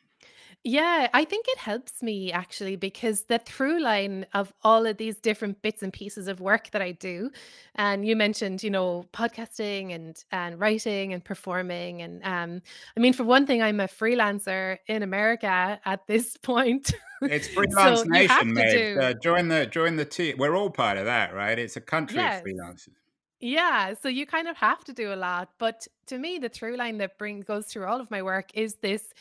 Yeah, 0.65 1.09
I 1.13 1.25
think 1.25 1.45
it 1.49 1.57
helps 1.57 2.01
me 2.01 2.31
actually 2.31 2.77
because 2.77 3.23
the 3.25 3.37
through 3.37 3.81
line 3.81 4.25
of 4.33 4.53
all 4.63 4.85
of 4.85 4.95
these 4.95 5.17
different 5.19 5.61
bits 5.61 5.83
and 5.83 5.91
pieces 5.91 6.29
of 6.29 6.39
work 6.39 6.71
that 6.71 6.81
I 6.81 6.93
do, 6.93 7.31
and 7.75 8.07
you 8.07 8.15
mentioned, 8.15 8.63
you 8.63 8.69
know, 8.69 9.03
podcasting 9.11 9.93
and 9.93 10.23
and 10.31 10.57
writing 10.57 11.11
and 11.11 11.21
performing, 11.23 12.01
and 12.01 12.23
um, 12.23 12.61
I 12.95 13.01
mean, 13.01 13.11
for 13.11 13.25
one 13.25 13.45
thing, 13.45 13.61
I'm 13.61 13.81
a 13.81 13.89
freelancer 13.89 14.77
in 14.87 15.03
America 15.03 15.81
at 15.83 16.07
this 16.07 16.37
point, 16.41 16.93
It's 17.21 17.49
freelance 17.49 17.99
so 18.01 18.05
nation, 18.05 18.53
mate. 18.53 18.71
do, 18.71 18.99
Uh, 19.01 19.13
join 19.21 19.49
the 19.49 19.65
join 19.65 19.97
the 19.97 20.05
team. 20.05 20.37
We're 20.37 20.55
all 20.55 20.69
part 20.69 20.97
of 20.97 21.03
that, 21.05 21.33
right? 21.33 21.59
It's 21.59 21.75
a 21.75 21.81
country 21.81 22.19
of 22.19 22.41
freelancers. 22.41 22.95
Yeah, 23.45 23.93
so 24.01 24.07
you 24.07 24.25
kind 24.25 24.47
of 24.47 24.55
have 24.55 24.85
to 24.85 24.93
do 24.93 25.13
a 25.13 25.15
lot, 25.17 25.49
but 25.59 25.85
to 26.07 26.17
me, 26.17 26.37
the 26.39 26.47
through 26.47 26.77
line 26.77 26.97
that 26.99 27.17
bring 27.17 27.41
goes 27.41 27.65
through 27.65 27.85
all 27.87 27.99
of 27.99 28.09
my 28.09 28.21
work 28.21 28.49
is 28.53 28.75
this 28.75 29.13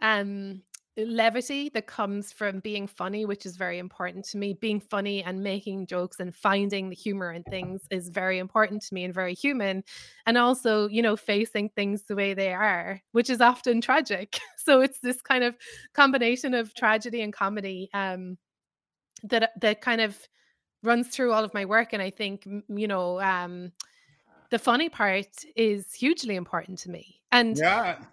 um 0.00 0.62
levity 0.96 1.70
that 1.70 1.86
comes 1.88 2.30
from 2.32 2.60
being 2.60 2.86
funny, 2.86 3.26
which 3.26 3.46
is 3.46 3.56
very 3.56 3.78
important 3.78 4.24
to 4.26 4.38
me. 4.38 4.54
Being 4.54 4.80
funny 4.80 5.24
and 5.24 5.42
making 5.42 5.86
jokes 5.88 6.20
and 6.20 6.34
finding 6.34 6.88
the 6.88 6.94
humor 6.94 7.32
in 7.32 7.42
things 7.44 7.82
is 7.90 8.10
very 8.10 8.38
important 8.38 8.82
to 8.84 8.94
me 8.94 9.04
and 9.04 9.12
very 9.14 9.34
human. 9.34 9.82
And 10.26 10.38
also, 10.38 10.88
you 10.88 11.02
know, 11.02 11.16
facing 11.16 11.70
things 11.70 12.04
the 12.04 12.14
way 12.16 12.34
they 12.34 12.52
are, 12.54 13.02
which 13.12 13.30
is 13.30 13.40
often 13.40 13.80
tragic. 13.80 14.38
So 14.58 14.80
it's 14.80 15.00
this 15.00 15.22
kind 15.22 15.44
of 15.44 15.56
combination 15.94 16.54
of 16.54 16.74
tragedy 16.74 17.22
and 17.22 17.32
comedy 17.34 17.90
um, 17.94 18.38
that 19.24 19.52
that 19.60 19.80
kind 19.80 20.00
of 20.00 20.18
runs 20.84 21.08
through 21.08 21.32
all 21.32 21.44
of 21.44 21.54
my 21.54 21.64
work. 21.64 21.92
And 21.92 22.02
I 22.02 22.10
think, 22.10 22.46
you 22.68 22.88
know, 22.88 23.20
um, 23.20 23.72
the 24.50 24.58
funny 24.58 24.88
part 24.88 25.28
is 25.56 25.94
hugely 25.94 26.36
important 26.36 26.78
to 26.80 26.90
me. 26.90 27.22
And 27.32 27.62
yeah 27.62 28.04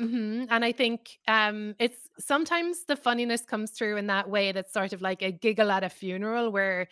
Mhm, 0.00 0.46
and 0.50 0.64
I 0.64 0.72
think, 0.72 1.18
um, 1.28 1.74
it's 1.78 2.08
sometimes 2.18 2.84
the 2.86 2.96
funniness 2.96 3.44
comes 3.44 3.70
through 3.72 3.96
in 3.98 4.06
that 4.08 4.28
way 4.30 4.50
that's 4.52 4.72
sort 4.72 4.92
of 4.92 5.02
like 5.02 5.22
a 5.22 5.30
giggle 5.30 5.70
at 5.70 5.84
a 5.84 5.88
funeral 5.90 6.50
where 6.50 6.88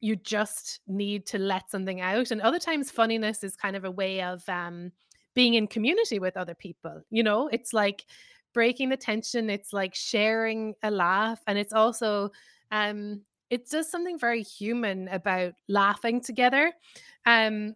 you 0.00 0.16
just 0.16 0.80
need 0.86 1.26
to 1.26 1.38
let 1.38 1.70
something 1.70 2.00
out, 2.00 2.30
and 2.30 2.40
other 2.42 2.58
times 2.58 2.90
funniness 2.90 3.44
is 3.44 3.56
kind 3.56 3.76
of 3.76 3.84
a 3.84 3.90
way 3.90 4.22
of, 4.22 4.48
um, 4.48 4.92
being 5.34 5.54
in 5.54 5.66
community 5.68 6.18
with 6.18 6.36
other 6.36 6.54
people, 6.54 7.02
you 7.10 7.22
know? 7.22 7.48
It's 7.48 7.72
like 7.74 8.06
breaking 8.54 8.90
the 8.90 8.96
tension, 8.96 9.50
it's 9.50 9.72
like 9.72 9.94
sharing 9.94 10.74
a 10.82 10.90
laugh, 10.90 11.42
and 11.46 11.58
it's 11.58 11.72
also, 11.72 12.30
um, 12.70 13.22
it 13.50 13.68
does 13.70 13.90
something 13.90 14.18
very 14.18 14.42
human 14.42 15.08
about 15.08 15.54
laughing 15.68 16.20
together, 16.20 16.72
um, 17.26 17.74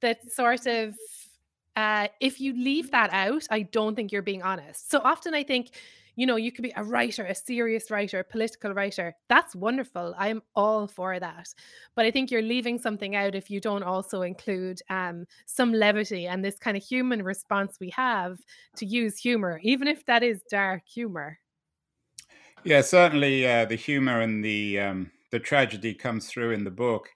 that 0.00 0.30
sort 0.30 0.66
of 0.66 0.94
uh, 1.78 2.08
if 2.20 2.40
you 2.40 2.54
leave 2.54 2.90
that 2.90 3.08
out, 3.12 3.44
I 3.50 3.62
don't 3.62 3.94
think 3.94 4.10
you're 4.10 4.20
being 4.20 4.42
honest. 4.42 4.90
So 4.90 5.00
often 5.04 5.32
I 5.32 5.44
think, 5.44 5.78
you 6.16 6.26
know, 6.26 6.34
you 6.34 6.50
could 6.50 6.64
be 6.64 6.72
a 6.74 6.82
writer, 6.82 7.24
a 7.24 7.36
serious 7.36 7.88
writer, 7.88 8.18
a 8.18 8.24
political 8.24 8.74
writer. 8.74 9.14
That's 9.28 9.54
wonderful. 9.54 10.12
I'm 10.18 10.42
all 10.56 10.88
for 10.88 11.20
that. 11.20 11.54
But 11.94 12.04
I 12.04 12.10
think 12.10 12.32
you're 12.32 12.42
leaving 12.42 12.80
something 12.80 13.14
out 13.14 13.36
if 13.36 13.48
you 13.48 13.60
don't 13.60 13.84
also 13.84 14.22
include 14.22 14.80
um, 14.90 15.24
some 15.46 15.72
levity 15.72 16.26
and 16.26 16.44
this 16.44 16.58
kind 16.58 16.76
of 16.76 16.82
human 16.82 17.22
response 17.22 17.76
we 17.80 17.90
have 17.90 18.40
to 18.78 18.84
use 18.84 19.16
humor, 19.16 19.60
even 19.62 19.86
if 19.86 20.04
that 20.06 20.24
is 20.24 20.42
dark 20.50 20.82
humor. 20.84 21.38
Yeah, 22.64 22.80
certainly 22.80 23.46
uh, 23.46 23.64
the 23.64 23.76
humor 23.76 24.20
and 24.20 24.44
the 24.44 24.80
um, 24.80 25.10
the 25.30 25.38
tragedy 25.38 25.94
comes 25.94 26.28
through 26.28 26.52
in 26.52 26.64
the 26.64 26.70
book. 26.70 27.08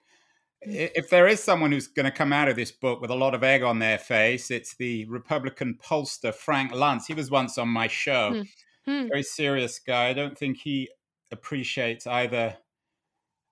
Mm. 0.67 0.91
If 0.95 1.09
there 1.09 1.27
is 1.27 1.43
someone 1.43 1.71
who's 1.71 1.87
going 1.87 2.05
to 2.05 2.11
come 2.11 2.33
out 2.33 2.47
of 2.47 2.55
this 2.55 2.71
book 2.71 3.01
with 3.01 3.11
a 3.11 3.15
lot 3.15 3.35
of 3.35 3.43
egg 3.43 3.63
on 3.63 3.79
their 3.79 3.97
face, 3.97 4.51
it's 4.51 4.75
the 4.75 5.05
Republican 5.05 5.77
pollster 5.83 6.33
Frank 6.33 6.71
Luntz. 6.71 7.05
He 7.07 7.13
was 7.13 7.31
once 7.31 7.57
on 7.57 7.67
my 7.67 7.87
show. 7.87 8.43
Hmm. 8.85 8.91
Hmm. 8.91 9.07
Very 9.07 9.23
serious 9.23 9.79
guy. 9.79 10.09
I 10.09 10.13
don't 10.13 10.37
think 10.37 10.57
he 10.57 10.89
appreciates 11.31 12.05
either 12.05 12.57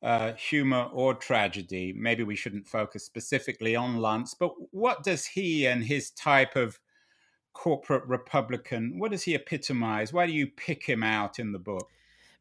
uh, 0.03 0.33
humor 0.33 0.89
or 0.93 1.13
tragedy. 1.13 1.93
Maybe 1.95 2.23
we 2.23 2.35
shouldn't 2.35 2.67
focus 2.67 3.05
specifically 3.05 3.75
on 3.75 3.97
Luntz, 3.97 4.35
but 4.37 4.51
what 4.71 5.03
does 5.03 5.25
he 5.25 5.67
and 5.67 5.83
his 5.83 6.11
type 6.11 6.55
of 6.55 6.79
corporate 7.53 8.05
Republican, 8.07 8.97
what 8.97 9.11
does 9.11 9.23
he 9.23 9.35
epitomize? 9.35 10.13
Why 10.13 10.25
do 10.25 10.33
you 10.33 10.47
pick 10.47 10.83
him 10.83 11.03
out 11.03 11.39
in 11.39 11.51
the 11.51 11.59
book? 11.59 11.89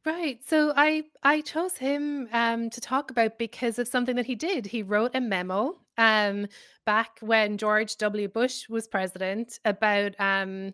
Right. 0.04 0.40
So 0.46 0.72
I 0.76 1.04
I 1.22 1.42
chose 1.42 1.76
him 1.76 2.28
um, 2.32 2.70
to 2.70 2.80
talk 2.80 3.10
about 3.10 3.38
because 3.38 3.78
of 3.78 3.86
something 3.86 4.16
that 4.16 4.24
he 4.24 4.34
did. 4.34 4.64
He 4.64 4.82
wrote 4.82 5.10
a 5.14 5.20
memo 5.20 5.76
um, 5.98 6.46
back 6.86 7.18
when 7.20 7.58
George 7.58 7.96
W. 7.98 8.26
Bush 8.28 8.66
was 8.68 8.88
president 8.88 9.60
about 9.66 10.18
um, 10.18 10.72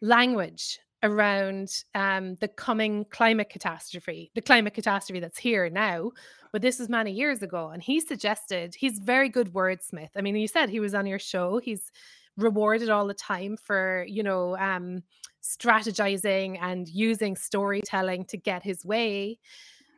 language 0.00 0.80
around 1.02 1.84
um, 1.94 2.36
the 2.36 2.48
coming 2.48 3.04
climate 3.10 3.50
catastrophe, 3.50 4.30
the 4.34 4.40
climate 4.40 4.72
catastrophe 4.72 5.20
that's 5.20 5.38
here 5.38 5.68
now. 5.68 6.10
But 6.50 6.62
this 6.62 6.78
was 6.78 6.88
many 6.88 7.12
years 7.12 7.42
ago, 7.42 7.70
and 7.70 7.82
he 7.82 8.00
suggested 8.00 8.74
he's 8.74 8.98
very 8.98 9.28
good 9.28 9.52
wordsmith. 9.52 10.10
I 10.16 10.22
mean, 10.22 10.36
you 10.36 10.48
said 10.48 10.70
he 10.70 10.80
was 10.80 10.94
on 10.94 11.06
your 11.06 11.18
show. 11.18 11.58
He's 11.58 11.90
rewarded 12.36 12.90
all 12.90 13.06
the 13.06 13.14
time 13.14 13.56
for 13.56 14.04
you 14.08 14.22
know 14.22 14.56
um, 14.58 15.02
strategizing 15.42 16.58
and 16.60 16.88
using 16.88 17.36
storytelling 17.36 18.24
to 18.26 18.36
get 18.36 18.62
his 18.62 18.84
way. 18.84 19.38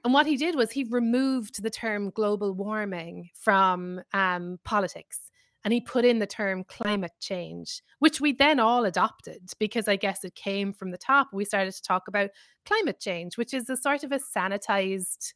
And 0.05 0.13
what 0.13 0.27
he 0.27 0.37
did 0.37 0.55
was 0.55 0.71
he 0.71 0.85
removed 0.85 1.63
the 1.63 1.71
term 1.71 2.11
global 2.11 2.53
warming 2.53 3.31
from 3.35 4.03
um, 4.13 4.59
politics 4.65 5.31
and 5.65 5.73
he 5.73 5.81
put 5.81 6.05
in 6.05 6.19
the 6.19 6.27
term 6.27 6.63
climate 6.65 7.15
change, 7.21 7.83
which 7.99 8.21
we 8.21 8.33
then 8.33 8.61
all 8.61 8.85
adopted 8.85 9.51
because 9.59 9.89
I 9.89 9.97
guess 9.97 10.23
it 10.23 10.35
came 10.35 10.75
from 10.75 10.91
the 10.91 10.99
top. 10.99 11.29
We 11.33 11.47
started 11.47 11.73
to 11.73 11.83
talk 11.83 12.07
about 12.07 12.31
climate 12.67 13.01
change, 13.01 13.39
which 13.39 13.55
is 13.55 13.71
a 13.71 13.77
sort 13.77 14.05
of 14.05 14.13
a 14.13 14.19
sanitized 14.19 15.33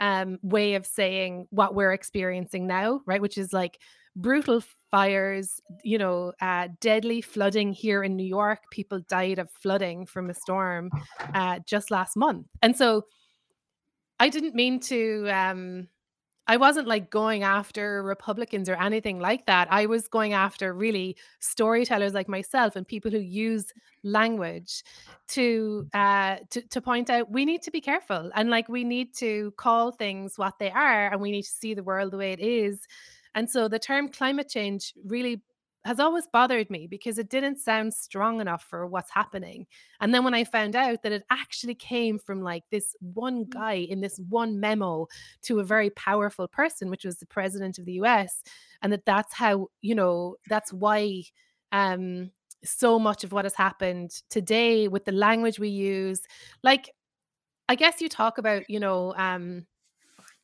um, 0.00 0.38
way 0.42 0.74
of 0.74 0.86
saying 0.86 1.46
what 1.50 1.74
we're 1.74 1.92
experiencing 1.92 2.66
now, 2.66 3.00
right? 3.06 3.22
Which 3.22 3.38
is 3.38 3.52
like 3.52 3.78
brutal 4.16 4.62
fires, 4.90 5.60
you 5.82 5.98
know, 5.98 6.32
uh, 6.40 6.68
deadly 6.80 7.20
flooding 7.20 7.72
here 7.72 8.02
in 8.02 8.16
New 8.16 8.26
York. 8.26 8.60
People 8.70 9.00
died 9.08 9.38
of 9.38 9.50
flooding 9.50 10.06
from 10.06 10.30
a 10.30 10.34
storm 10.34 10.90
uh, 11.34 11.60
just 11.66 11.90
last 11.90 12.16
month. 12.16 12.46
And 12.62 12.76
so 12.76 13.04
I 14.18 14.28
didn't 14.28 14.54
mean 14.54 14.80
to, 14.80 15.28
um, 15.30 15.88
I 16.46 16.56
wasn't 16.56 16.88
like 16.88 17.10
going 17.10 17.44
after 17.44 18.02
Republicans 18.02 18.68
or 18.68 18.74
anything 18.74 19.20
like 19.20 19.46
that. 19.46 19.68
I 19.70 19.86
was 19.86 20.08
going 20.08 20.32
after 20.32 20.74
really 20.74 21.16
storytellers 21.38 22.12
like 22.12 22.28
myself 22.28 22.74
and 22.74 22.86
people 22.86 23.10
who 23.10 23.20
use 23.20 23.72
language 24.02 24.82
to 25.28 25.86
uh 25.92 26.36
to, 26.48 26.62
to 26.62 26.80
point 26.80 27.10
out 27.10 27.30
we 27.30 27.44
need 27.44 27.60
to 27.60 27.70
be 27.70 27.82
careful 27.82 28.30
and 28.34 28.48
like 28.48 28.66
we 28.66 28.82
need 28.82 29.14
to 29.14 29.52
call 29.58 29.92
things 29.92 30.38
what 30.38 30.58
they 30.58 30.70
are 30.70 31.12
and 31.12 31.20
we 31.20 31.30
need 31.30 31.42
to 31.42 31.50
see 31.50 31.74
the 31.74 31.82
world 31.82 32.10
the 32.10 32.16
way 32.16 32.32
it 32.32 32.40
is 32.40 32.80
and 33.34 33.48
so 33.50 33.68
the 33.68 33.78
term 33.78 34.08
climate 34.08 34.48
change 34.48 34.92
really 35.04 35.42
has 35.86 35.98
always 35.98 36.26
bothered 36.30 36.68
me 36.68 36.86
because 36.86 37.18
it 37.18 37.30
didn't 37.30 37.58
sound 37.58 37.94
strong 37.94 38.40
enough 38.40 38.62
for 38.64 38.86
what's 38.86 39.10
happening. 39.10 39.66
And 40.00 40.12
then 40.12 40.24
when 40.24 40.34
I 40.34 40.44
found 40.44 40.76
out 40.76 41.02
that 41.02 41.12
it 41.12 41.24
actually 41.30 41.74
came 41.74 42.18
from 42.18 42.42
like 42.42 42.64
this 42.70 42.94
one 43.00 43.46
Mm. 43.46 43.50
guy 43.50 43.72
in 43.74 44.00
this 44.02 44.18
one 44.28 44.60
memo 44.60 45.06
to 45.42 45.58
a 45.60 45.64
very 45.64 45.88
powerful 45.90 46.48
person, 46.48 46.90
which 46.90 47.04
was 47.06 47.16
the 47.18 47.26
president 47.26 47.78
of 47.78 47.86
the 47.86 47.94
US, 47.94 48.42
and 48.82 48.92
that 48.92 49.06
that's 49.06 49.32
how, 49.34 49.68
you 49.80 49.94
know, 49.94 50.36
that's 50.48 50.72
why 50.72 51.22
um 51.72 52.30
so 52.64 52.98
much 52.98 53.24
of 53.24 53.32
what 53.32 53.44
has 53.46 53.54
happened 53.54 54.10
today 54.28 54.86
with 54.88 55.04
the 55.06 55.12
language 55.12 55.58
we 55.58 55.68
use 55.68 56.20
like 56.62 56.90
i 57.68 57.74
guess 57.74 58.00
you 58.00 58.08
talk 58.08 58.38
about 58.38 58.68
you 58.68 58.80
know 58.80 59.14
um 59.16 59.66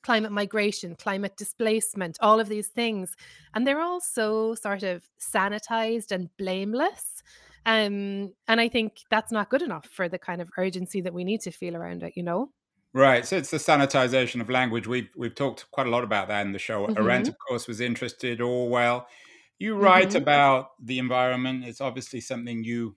climate 0.06 0.32
migration, 0.32 0.94
climate 0.94 1.36
displacement, 1.36 2.16
all 2.20 2.38
of 2.40 2.48
these 2.48 2.68
things. 2.68 3.16
And 3.54 3.66
they're 3.66 3.80
all 3.80 4.00
so 4.00 4.54
sort 4.54 4.84
of 4.84 5.08
sanitized 5.20 6.12
and 6.12 6.30
blameless. 6.38 7.22
Um, 7.66 8.32
and 8.46 8.60
I 8.60 8.68
think 8.68 9.00
that's 9.10 9.32
not 9.32 9.50
good 9.50 9.62
enough 9.62 9.86
for 9.86 10.08
the 10.08 10.18
kind 10.18 10.40
of 10.40 10.48
urgency 10.56 11.00
that 11.00 11.12
we 11.12 11.24
need 11.24 11.40
to 11.42 11.50
feel 11.50 11.76
around 11.76 12.04
it, 12.04 12.12
you 12.16 12.22
know? 12.22 12.52
Right. 12.92 13.26
So 13.26 13.36
it's 13.36 13.50
the 13.50 13.58
sanitization 13.58 14.40
of 14.40 14.48
language. 14.48 14.86
We've 14.86 15.08
we've 15.16 15.34
talked 15.34 15.70
quite 15.70 15.86
a 15.86 15.90
lot 15.90 16.04
about 16.04 16.28
that 16.28 16.46
in 16.46 16.52
the 16.52 16.58
show. 16.58 16.90
Arendt, 16.96 17.28
hmm 17.28 17.28
of 17.28 17.36
course, 17.46 17.66
was 17.68 17.80
interested. 17.80 18.40
Orwell. 18.40 19.06
You 19.58 19.76
write 19.76 20.14
hmm 20.14 20.16
about 20.16 20.70
the 20.82 20.98
environment. 20.98 21.64
It's 21.64 21.80
obviously 21.80 22.20
something 22.20 22.64
you 22.64 22.96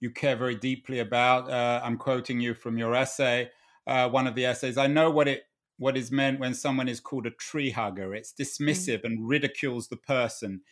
you 0.00 0.10
care 0.10 0.36
very 0.36 0.56
deeply 0.56 1.00
about. 1.00 1.50
Uh, 1.50 1.80
I'm 1.84 1.98
quoting 1.98 2.40
you 2.40 2.54
from 2.54 2.78
your 2.78 2.94
essay, 2.94 3.50
uh, 3.86 4.08
one 4.10 4.26
of 4.26 4.34
the 4.36 4.46
essays. 4.46 4.78
I 4.78 4.88
know 4.88 5.10
what 5.10 5.28
it 5.28 5.44
what 5.78 5.96
is 5.96 6.10
meant 6.10 6.40
when 6.40 6.54
someone 6.54 6.88
is 6.88 7.00
called 7.00 7.26
a 7.26 7.30
tree 7.30 7.70
hugger. 7.70 8.14
It's 8.14 8.32
dismissive 8.32 9.04
and 9.04 9.28
ridicules 9.28 9.88
the 9.88 9.96
person, 9.96 10.62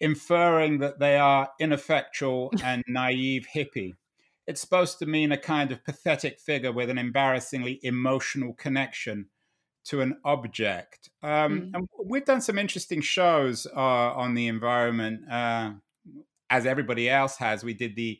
inferring 0.00 0.78
that 0.78 0.98
they 0.98 1.16
are 1.16 1.50
ineffectual 1.60 2.52
and 2.64 2.84
naive 2.86 3.48
hippie. 3.54 3.94
It's 4.46 4.60
supposed 4.60 4.98
to 5.00 5.06
mean 5.06 5.32
a 5.32 5.36
kind 5.36 5.70
of 5.72 5.84
pathetic 5.84 6.40
figure 6.40 6.72
with 6.72 6.88
an 6.88 6.98
embarrassingly 6.98 7.80
emotional 7.82 8.54
connection 8.54 9.26
to 9.84 10.00
an 10.00 10.18
object. 10.24 11.10
Um, 11.22 11.60
mm 11.60 11.70
and 11.74 11.88
we've 12.04 12.24
done 12.24 12.40
some 12.40 12.58
interesting 12.58 13.00
shows 13.00 13.66
uh, 13.66 13.80
on 13.80 14.34
the 14.34 14.46
environment, 14.46 15.30
uh, 15.30 15.72
as 16.48 16.64
everybody 16.64 17.10
else 17.10 17.36
has. 17.36 17.62
We 17.62 17.74
did 17.74 17.96
the 17.96 18.18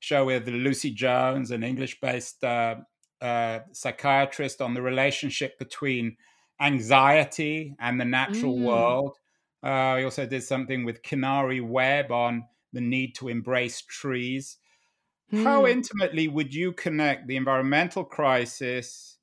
show 0.00 0.24
with 0.24 0.48
Lucy 0.48 0.90
Jones, 0.90 1.50
an 1.50 1.62
English 1.62 2.00
based 2.00 2.42
uh, 2.42 2.76
uh, 3.20 3.60
psychiatrist, 3.72 4.60
on 4.60 4.74
the 4.74 4.82
relationship 4.82 5.58
between 5.58 6.16
anxiety 6.60 7.74
and 7.78 8.00
the 8.00 8.04
natural 8.04 8.58
Mm. 8.58 8.58
world. 8.58 9.16
Uh, 9.62 9.94
we 9.96 10.04
also 10.04 10.26
did 10.26 10.42
something 10.42 10.84
with 10.84 11.02
Kinari 11.02 11.66
Webb 11.66 12.12
on 12.12 12.46
the 12.72 12.80
need 12.80 13.14
to 13.16 13.28
embrace 13.28 13.82
trees. 13.82 14.58
How 15.32 15.66
Mm. 15.66 15.66
intimately 15.66 16.28
would 16.28 16.54
you 16.54 16.72
connect 16.72 17.28
the 17.28 17.36
environmental 17.36 18.04
crisis 18.04 19.18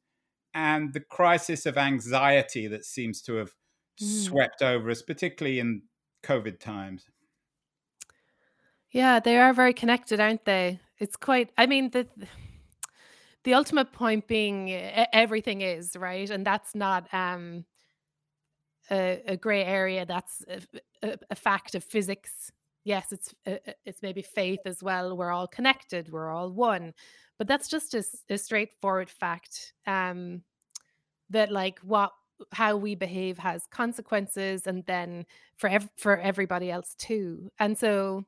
and 0.53 0.93
the 0.93 1.01
crisis 1.01 1.65
of 1.65 1.77
anxiety 1.77 2.67
that 2.67 2.85
seems 2.85 3.21
to 3.23 3.35
have 3.35 3.55
Mm. 4.01 4.35
swept 4.35 4.61
over 4.63 4.89
us, 4.91 5.01
particularly 5.03 5.59
in 5.59 5.83
COVID 6.23 6.59
times? 6.59 7.09
Yeah, 8.91 9.19
they 9.19 9.37
are 9.37 9.53
very 9.53 9.73
connected, 9.73 10.19
aren't 10.19 10.45
they? 10.45 10.79
it's 10.97 11.17
quite 11.17 11.51
I 11.57 11.65
mean, 11.65 11.89
the 11.91 12.07
the 13.45 13.53
ultimate 13.53 13.91
point 13.93 14.27
being 14.27 14.71
everything 15.13 15.61
is, 15.61 15.95
right? 15.95 16.29
And 16.29 16.45
that's 16.45 16.75
not, 16.75 17.07
um, 17.13 17.65
a 18.91 19.21
a 19.27 19.37
gray 19.37 19.63
area, 19.63 20.05
that's 20.05 20.43
a 21.31 21.35
fact 21.35 21.73
of 21.75 21.83
physics. 21.83 22.51
Yes, 22.83 23.11
it's 23.11 23.33
it's 23.85 24.01
maybe 24.03 24.21
faith 24.21 24.59
as 24.65 24.83
well, 24.83 25.17
we're 25.17 25.31
all 25.31 25.47
connected, 25.47 26.11
we're 26.11 26.29
all 26.29 26.51
one, 26.51 26.93
but 27.39 27.47
that's 27.47 27.67
just 27.67 27.95
a, 27.95 28.37
straightforward 28.37 29.09
fact, 29.09 29.73
um, 29.87 30.43
that, 31.31 31.51
like, 31.51 31.79
what 31.79 32.11
how 32.51 32.75
we 32.77 32.93
behave 32.95 33.37
has 33.39 33.63
consequences, 33.71 34.67
and 34.67 34.85
then 34.85 35.25
for 35.57 35.67
ev 35.69 35.89
for 35.97 36.17
everybody 36.19 36.69
else 36.69 36.93
too, 36.99 37.49
and 37.59 37.75
so, 37.77 38.23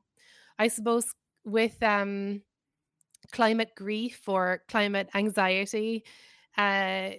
I 0.58 0.68
suppose 0.68 1.06
with, 1.44 1.80
um, 1.82 2.42
climate 3.32 3.70
grief 3.76 4.28
or 4.28 4.62
climate 4.68 5.08
anxiety, 5.14 6.04
uh, 6.56 7.10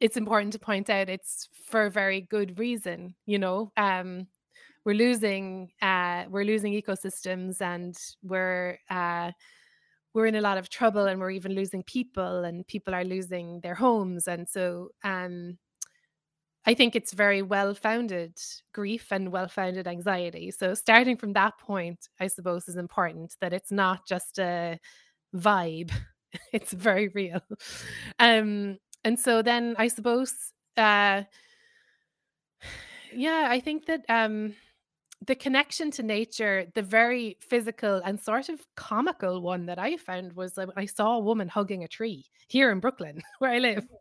it's 0.00 0.16
important 0.16 0.52
to 0.52 0.58
point 0.58 0.90
out 0.90 1.08
it's 1.08 1.48
for 1.64 1.86
a 1.86 1.90
very 1.90 2.20
good 2.20 2.58
reason, 2.58 3.14
you 3.26 3.38
know? 3.38 3.72
Um, 3.76 4.26
we're 4.84 4.94
losing, 4.94 5.70
uh, 5.80 6.24
we're 6.28 6.44
losing 6.44 6.74
ecosystems 6.74 7.60
and 7.62 7.96
we're, 8.22 8.78
uh, 8.90 9.32
we're 10.12 10.26
in 10.26 10.34
a 10.36 10.40
lot 10.40 10.58
of 10.58 10.68
trouble 10.68 11.06
and 11.06 11.18
we're 11.18 11.30
even 11.30 11.54
losing 11.54 11.82
people 11.84 12.44
and 12.44 12.66
people 12.66 12.94
are 12.94 13.04
losing 13.04 13.60
their 13.60 13.74
homes, 13.74 14.28
and 14.28 14.48
so, 14.48 14.90
um, 15.02 15.58
I 16.66 16.72
think 16.74 16.96
it's 16.96 17.12
very 17.12 17.42
well-founded 17.42 18.38
grief 18.72 19.12
and 19.12 19.30
well-founded 19.32 19.86
anxiety, 19.86 20.50
so 20.50 20.74
starting 20.74 21.16
from 21.16 21.32
that 21.34 21.58
point, 21.58 22.08
I 22.20 22.28
suppose, 22.28 22.68
is 22.68 22.76
important, 22.76 23.36
that 23.40 23.52
it's 23.52 23.72
not 23.72 24.06
just 24.06 24.38
a 24.38 24.78
vibe, 25.34 25.90
it's 26.52 26.72
very 26.72 27.08
real. 27.08 27.40
Um, 28.18 28.78
and 29.04 29.18
so 29.18 29.42
then 29.42 29.74
I 29.78 29.88
suppose, 29.88 30.34
uh 30.76 31.24
yeah, 33.12 33.46
I 33.50 33.60
think 33.60 33.86
that, 33.86 34.04
um, 34.08 34.54
the 35.26 35.34
connection 35.34 35.90
to 35.92 36.02
nature, 36.02 36.66
the 36.74 36.82
very 36.82 37.36
physical 37.40 38.00
and 38.04 38.20
sort 38.20 38.48
of 38.48 38.66
comical 38.76 39.40
one 39.40 39.66
that 39.66 39.78
I 39.78 39.96
found 39.96 40.34
was, 40.34 40.58
um, 40.58 40.72
I 40.76 40.86
saw 40.86 41.16
a 41.16 41.20
woman 41.20 41.48
hugging 41.48 41.84
a 41.84 41.88
tree 41.88 42.26
here 42.48 42.70
in 42.70 42.80
Brooklyn, 42.80 43.22
where 43.38 43.50
I 43.50 43.58
live. 43.58 43.86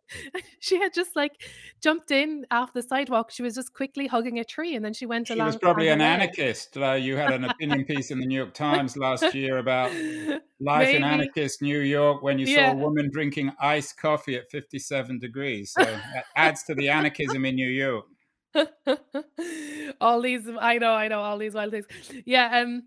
She 0.59 0.79
had 0.79 0.93
just, 0.93 1.15
like, 1.15 1.41
jumped 1.81 2.11
in 2.11 2.45
off 2.51 2.71
the 2.73 2.83
sidewalk, 2.83 3.31
she 3.31 3.41
was 3.43 3.55
just 3.55 3.73
quickly 3.73 4.07
hugging 4.07 4.39
a 4.39 4.43
tree, 4.43 4.75
and 4.75 4.85
then 4.85 4.93
she 4.93 5.05
went 5.05 5.27
She 5.27 5.33
was 5.33 5.39
along 5.39 5.53
on 5.53 5.59
probably 5.59 5.87
an 5.89 6.01
anarchist, 6.01 6.77
uh, 6.77 6.93
you 6.93 7.17
had 7.17 7.33
an 7.33 7.45
opinion 7.45 7.83
piece 7.85 8.11
in 8.11 8.19
the 8.19 8.25
New 8.25 8.35
York 8.35 8.53
Times 8.53 8.95
last 8.95 9.33
year 9.33 9.57
about 9.57 9.91
life 10.59 10.89
in 10.89 11.03
anarchist 11.03 11.61
New 11.61 11.79
York 11.79 12.21
when 12.21 12.39
you 12.39 12.47
saw 12.47 12.71
a 12.71 12.75
woman 12.75 13.09
drinking 13.11 13.51
iced 13.59 13.97
coffee 13.99 14.35
at 14.35 14.49
57 14.51 15.19
degrees, 15.19 15.71
so 15.73 15.83
that 15.83 16.25
adds 16.35 16.63
to 16.63 16.75
the 16.75 16.89
anarchism 16.89 17.45
in 17.45 17.55
New 17.55 17.69
York. 17.69 18.05
All 20.01 20.21
these 20.21 20.47
I 20.59 20.77
know, 20.77 20.93
I 20.93 21.07
know, 21.07 21.21
all 21.21 21.37
these 21.37 21.53
wild 21.53 21.71
things. 21.71 21.85
Yeah, 22.25 22.59
um, 22.61 22.83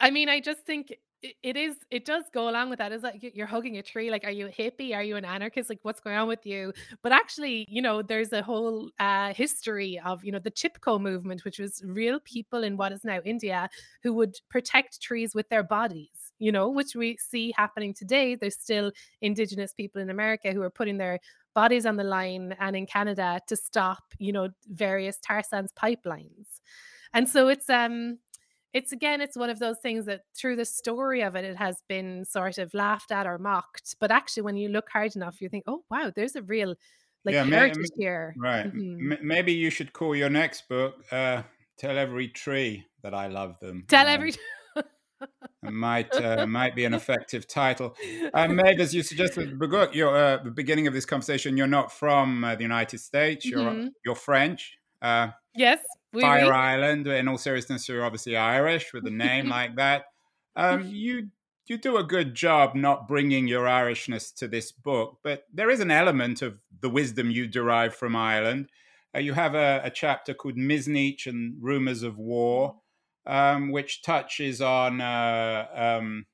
I 0.00 0.10
mean, 0.10 0.28
I 0.28 0.40
just 0.40 0.60
think 0.62 0.94
it 1.42 1.56
is 1.56 1.76
it 1.90 2.04
does 2.04 2.24
go 2.34 2.48
along 2.48 2.70
with 2.70 2.78
that, 2.80 2.92
it's 2.92 3.04
like 3.04 3.22
you're 3.34 3.46
hugging 3.46 3.78
a 3.78 3.82
tree, 3.82 4.10
like, 4.10 4.24
are 4.24 4.30
you 4.32 4.46
a 4.48 4.50
hippie? 4.50 4.94
Are 4.94 5.02
you 5.02 5.16
an 5.16 5.24
anarchist? 5.24 5.70
Like, 5.70 5.80
what's 5.82 6.00
going 6.00 6.16
on 6.16 6.28
with 6.28 6.46
you? 6.46 6.72
But 7.02 7.12
actually, 7.12 7.66
you 7.68 7.82
know, 7.82 8.02
there's 8.02 8.32
a 8.32 8.42
whole, 8.42 8.90
uh, 9.00 9.34
history 9.34 10.00
of, 10.04 10.24
you 10.24 10.32
know, 10.32 10.38
the 10.40 10.50
Chipko 10.52 11.00
movement, 11.00 11.44
which 11.44 11.58
was 11.58 11.82
real 11.86 12.20
people 12.20 12.64
in 12.64 12.76
what 12.76 12.92
is 12.92 13.04
now 13.04 13.20
India 13.24 13.68
who 14.02 14.14
would 14.14 14.36
protect 14.50 15.02
trees 15.02 15.34
with 15.34 15.48
their 15.50 15.64
bodies, 15.64 16.27
you 16.38 16.52
know, 16.52 16.68
which 16.70 16.94
we 16.96 17.16
see 17.18 17.52
happening 17.56 17.94
today. 17.94 18.34
There's 18.36 18.56
still 18.60 18.92
indigenous 19.22 19.72
people 19.74 20.00
in 20.02 20.10
America 20.10 20.52
who 20.52 20.62
are 20.62 20.70
putting 20.70 20.98
their 20.98 21.20
bodies 21.54 21.86
on 21.86 21.96
the 21.96 22.04
line, 22.04 22.54
and 22.60 22.76
in 22.76 22.86
Canada 22.86 23.40
to 23.48 23.56
stop, 23.56 24.14
you 24.18 24.32
know, 24.32 24.50
various 24.68 25.18
tar 25.20 25.42
sands 25.42 25.72
pipelines. 25.72 26.60
And 27.14 27.28
so 27.28 27.48
it's, 27.48 27.70
um, 27.70 28.18
it's 28.74 28.92
again, 28.92 29.20
it's 29.22 29.36
one 29.36 29.50
of 29.50 29.58
those 29.60 29.78
things 29.80 30.06
that 30.06 30.22
through 30.36 30.56
the 30.56 30.64
story 30.66 31.22
of 31.22 31.36
it, 31.36 31.44
it 31.44 31.56
has 31.56 31.82
been 31.88 32.24
sort 32.26 32.58
of 32.58 32.74
laughed 32.74 33.10
at 33.12 33.26
or 33.26 33.38
mocked, 33.38 33.96
but 34.00 34.10
actually 34.12 34.42
when 34.44 34.56
you 34.58 34.68
look 34.70 34.90
hard 34.90 35.16
enough, 35.16 35.40
you 35.42 35.48
think, 35.50 35.64
"Oh, 35.68 35.84
wow, 35.90 36.12
there's 36.14 36.36
a 36.36 36.42
real, 36.42 36.76
like, 37.24 37.36
Yeah, 37.36 37.42
m 37.42 37.52
here." 37.96 38.36
right, 38.36 38.66
m 38.74 38.86
Mhm. 39.02 39.12
m 39.12 39.18
maybe 39.22 39.52
you 39.52 39.70
should 39.70 39.92
call 39.92 40.14
your 40.16 40.30
next 40.30 40.68
book, 40.68 41.04
uh, 41.12 41.42
"Tell 41.76 41.98
Every 41.98 42.28
Tree 42.28 42.86
That 43.02 43.14
I 43.14 43.26
Love 43.28 43.58
Them," 43.60 43.88
Tell 43.88 44.06
um 44.06 44.06
every 44.06 44.32
might, 45.62 46.12
uh, 46.20 46.46
might 46.46 46.74
be 46.74 46.84
an 46.84 46.94
effective 46.94 47.46
title. 47.48 47.96
Maeve, 48.34 48.80
as 48.80 48.94
you 48.94 49.02
suggested 49.02 49.48
at 49.52 49.58
the 49.58 49.66
bego 49.66 49.92
your, 49.94 50.16
uh, 50.16 50.36
the 50.42 50.50
beginning 50.50 50.86
of 50.86 50.94
this 50.94 51.04
conversation, 51.04 51.56
you're 51.56 51.66
not 51.66 51.92
from, 51.92 52.44
uh, 52.44 52.54
the 52.54 52.62
United 52.62 52.98
States, 52.98 53.44
you're 53.44 53.60
Mhm. 53.60 53.90
you're 54.04 54.14
French, 54.14 54.78
uh, 55.02 55.28
Yes, 55.54 55.80
oui, 56.12 56.20
Fire 56.22 56.44
oui. 56.46 56.50
Island, 56.50 57.06
in 57.06 57.28
all 57.28 57.38
seriousness, 57.38 57.88
you're 57.88 58.04
obviously 58.04 58.36
Irish 58.36 58.92
with 58.92 59.06
a 59.06 59.10
name 59.10 59.48
like 59.58 59.76
that. 59.76 60.04
Um, 60.56 60.86
you 60.88 61.30
you 61.66 61.76
do 61.76 61.98
a 61.98 62.04
good 62.04 62.34
job 62.34 62.74
not 62.74 63.06
bringing 63.06 63.46
your 63.46 63.66
Irishness 63.66 64.32
to 64.36 64.48
this 64.48 64.72
book, 64.72 65.18
but 65.22 65.44
there 65.52 65.68
is 65.70 65.80
an 65.80 65.90
element 65.90 66.40
of 66.40 66.62
the 66.80 66.88
wisdom 66.88 67.30
you 67.30 67.46
derive 67.46 67.94
from 67.94 68.16
Ireland. 68.16 68.70
Uh, 69.14 69.18
you 69.20 69.34
have 69.34 69.54
a 69.54 69.80
a 69.84 69.90
chapter 69.90 70.32
called 70.34 70.56
"Misneach 70.56 71.26
and 71.26 71.56
Rumours 71.62 72.02
of 72.02 72.16
War," 72.18 72.80
um, 73.28 73.72
which 73.72 74.02
touches 74.02 74.62
on, 74.62 75.00
uh, 75.02 75.68
um, 75.74 76.26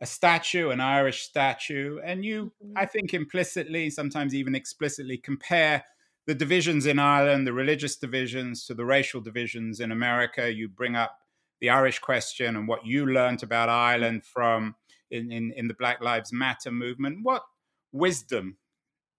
a 0.00 0.06
statue, 0.06 0.70
an 0.70 0.80
Irish 0.80 1.22
statue, 1.22 2.00
and 2.00 2.24
you, 2.24 2.52
I 2.74 2.86
Mhm. 2.86 2.86
think 2.86 3.14
implicitly, 3.14 3.90
sometimes 3.90 4.34
even 4.34 4.54
explicitly, 4.54 5.16
compare 5.18 5.84
the 6.26 6.34
divisions 6.34 6.86
in 6.86 6.98
Ireland, 6.98 7.46
the 7.46 7.52
religious 7.52 7.96
divisions, 7.96 8.66
to 8.66 8.74
the 8.74 8.84
racial 8.84 9.20
divisions 9.20 9.80
in 9.80 9.92
America. 9.92 10.52
You 10.52 10.68
bring 10.68 10.96
up 10.96 11.18
the 11.60 11.70
Irish 11.70 12.00
question 12.00 12.56
and 12.56 12.66
what 12.68 12.84
you 12.86 13.06
learnt 13.06 13.42
about 13.42 13.68
Ireland 13.68 14.24
from 14.26 14.76
in 15.10 15.30
in 15.30 15.52
in 15.52 15.68
the 15.68 15.74
Black 15.74 16.00
Lives 16.00 16.32
Matter 16.32 16.72
movement. 16.72 17.20
What 17.22 17.44
wisdom 17.92 18.58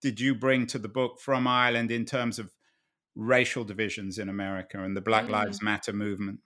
did 0.02 0.20
you 0.20 0.36
bring 0.36 0.68
to 0.68 0.80
the 0.80 0.90
book 0.90 1.20
from 1.20 1.48
Ireland 1.48 1.92
in 1.92 2.06
terms 2.06 2.40
of 2.40 2.54
racial 3.16 3.64
divisions 3.66 4.20
in 4.20 4.30
America 4.30 4.84
and 4.84 4.98
the 4.98 5.02
Black 5.02 5.28
Mm. 5.28 5.30
Lives 5.30 5.62
Matter 5.62 5.94
movement? 5.94 6.42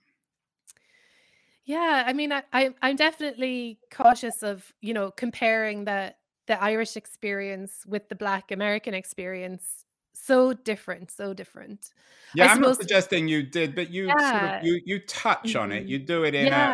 Yeah, 1.68 2.04
I 2.06 2.14
mean, 2.14 2.32
I 2.32 2.44
I'm 2.52 2.74
I'm 2.82 2.96
definitely 2.96 3.80
cautious 3.90 4.42
of, 4.42 4.72
you 4.80 4.94
know, 4.94 5.10
comparing 5.10 5.84
the 5.84 6.14
the 6.46 6.60
Irish 6.62 6.96
experience 6.96 7.84
with 7.86 8.08
the 8.08 8.14
Black 8.16 8.50
American 8.50 8.94
experience. 8.94 9.84
So 10.14 10.54
different, 10.54 11.10
so 11.10 11.34
different. 11.34 11.92
Yeah, 12.34 12.50
I'm 12.50 12.60
not 12.60 12.74
suggesting 12.80 13.28
you 13.28 13.42
did, 13.42 13.74
but 13.74 13.90
you 13.90 14.16
sort 14.18 14.44
of 14.44 14.52
you 14.60 14.80
you 14.84 15.00
touch 15.06 15.56
on 15.56 15.72
it. 15.72 15.86
You 15.88 15.98
Mhm. 15.98 16.04
do 16.04 16.24
it 16.24 16.34
in 16.34 16.52
a 16.52 16.68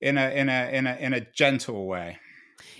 in 0.00 0.18
a 0.18 0.30
in 0.34 0.48
a 0.50 0.70
in 0.72 0.86
a 0.88 0.96
in 0.96 1.14
a 1.14 1.20
gentle 1.32 1.86
way. 1.86 2.18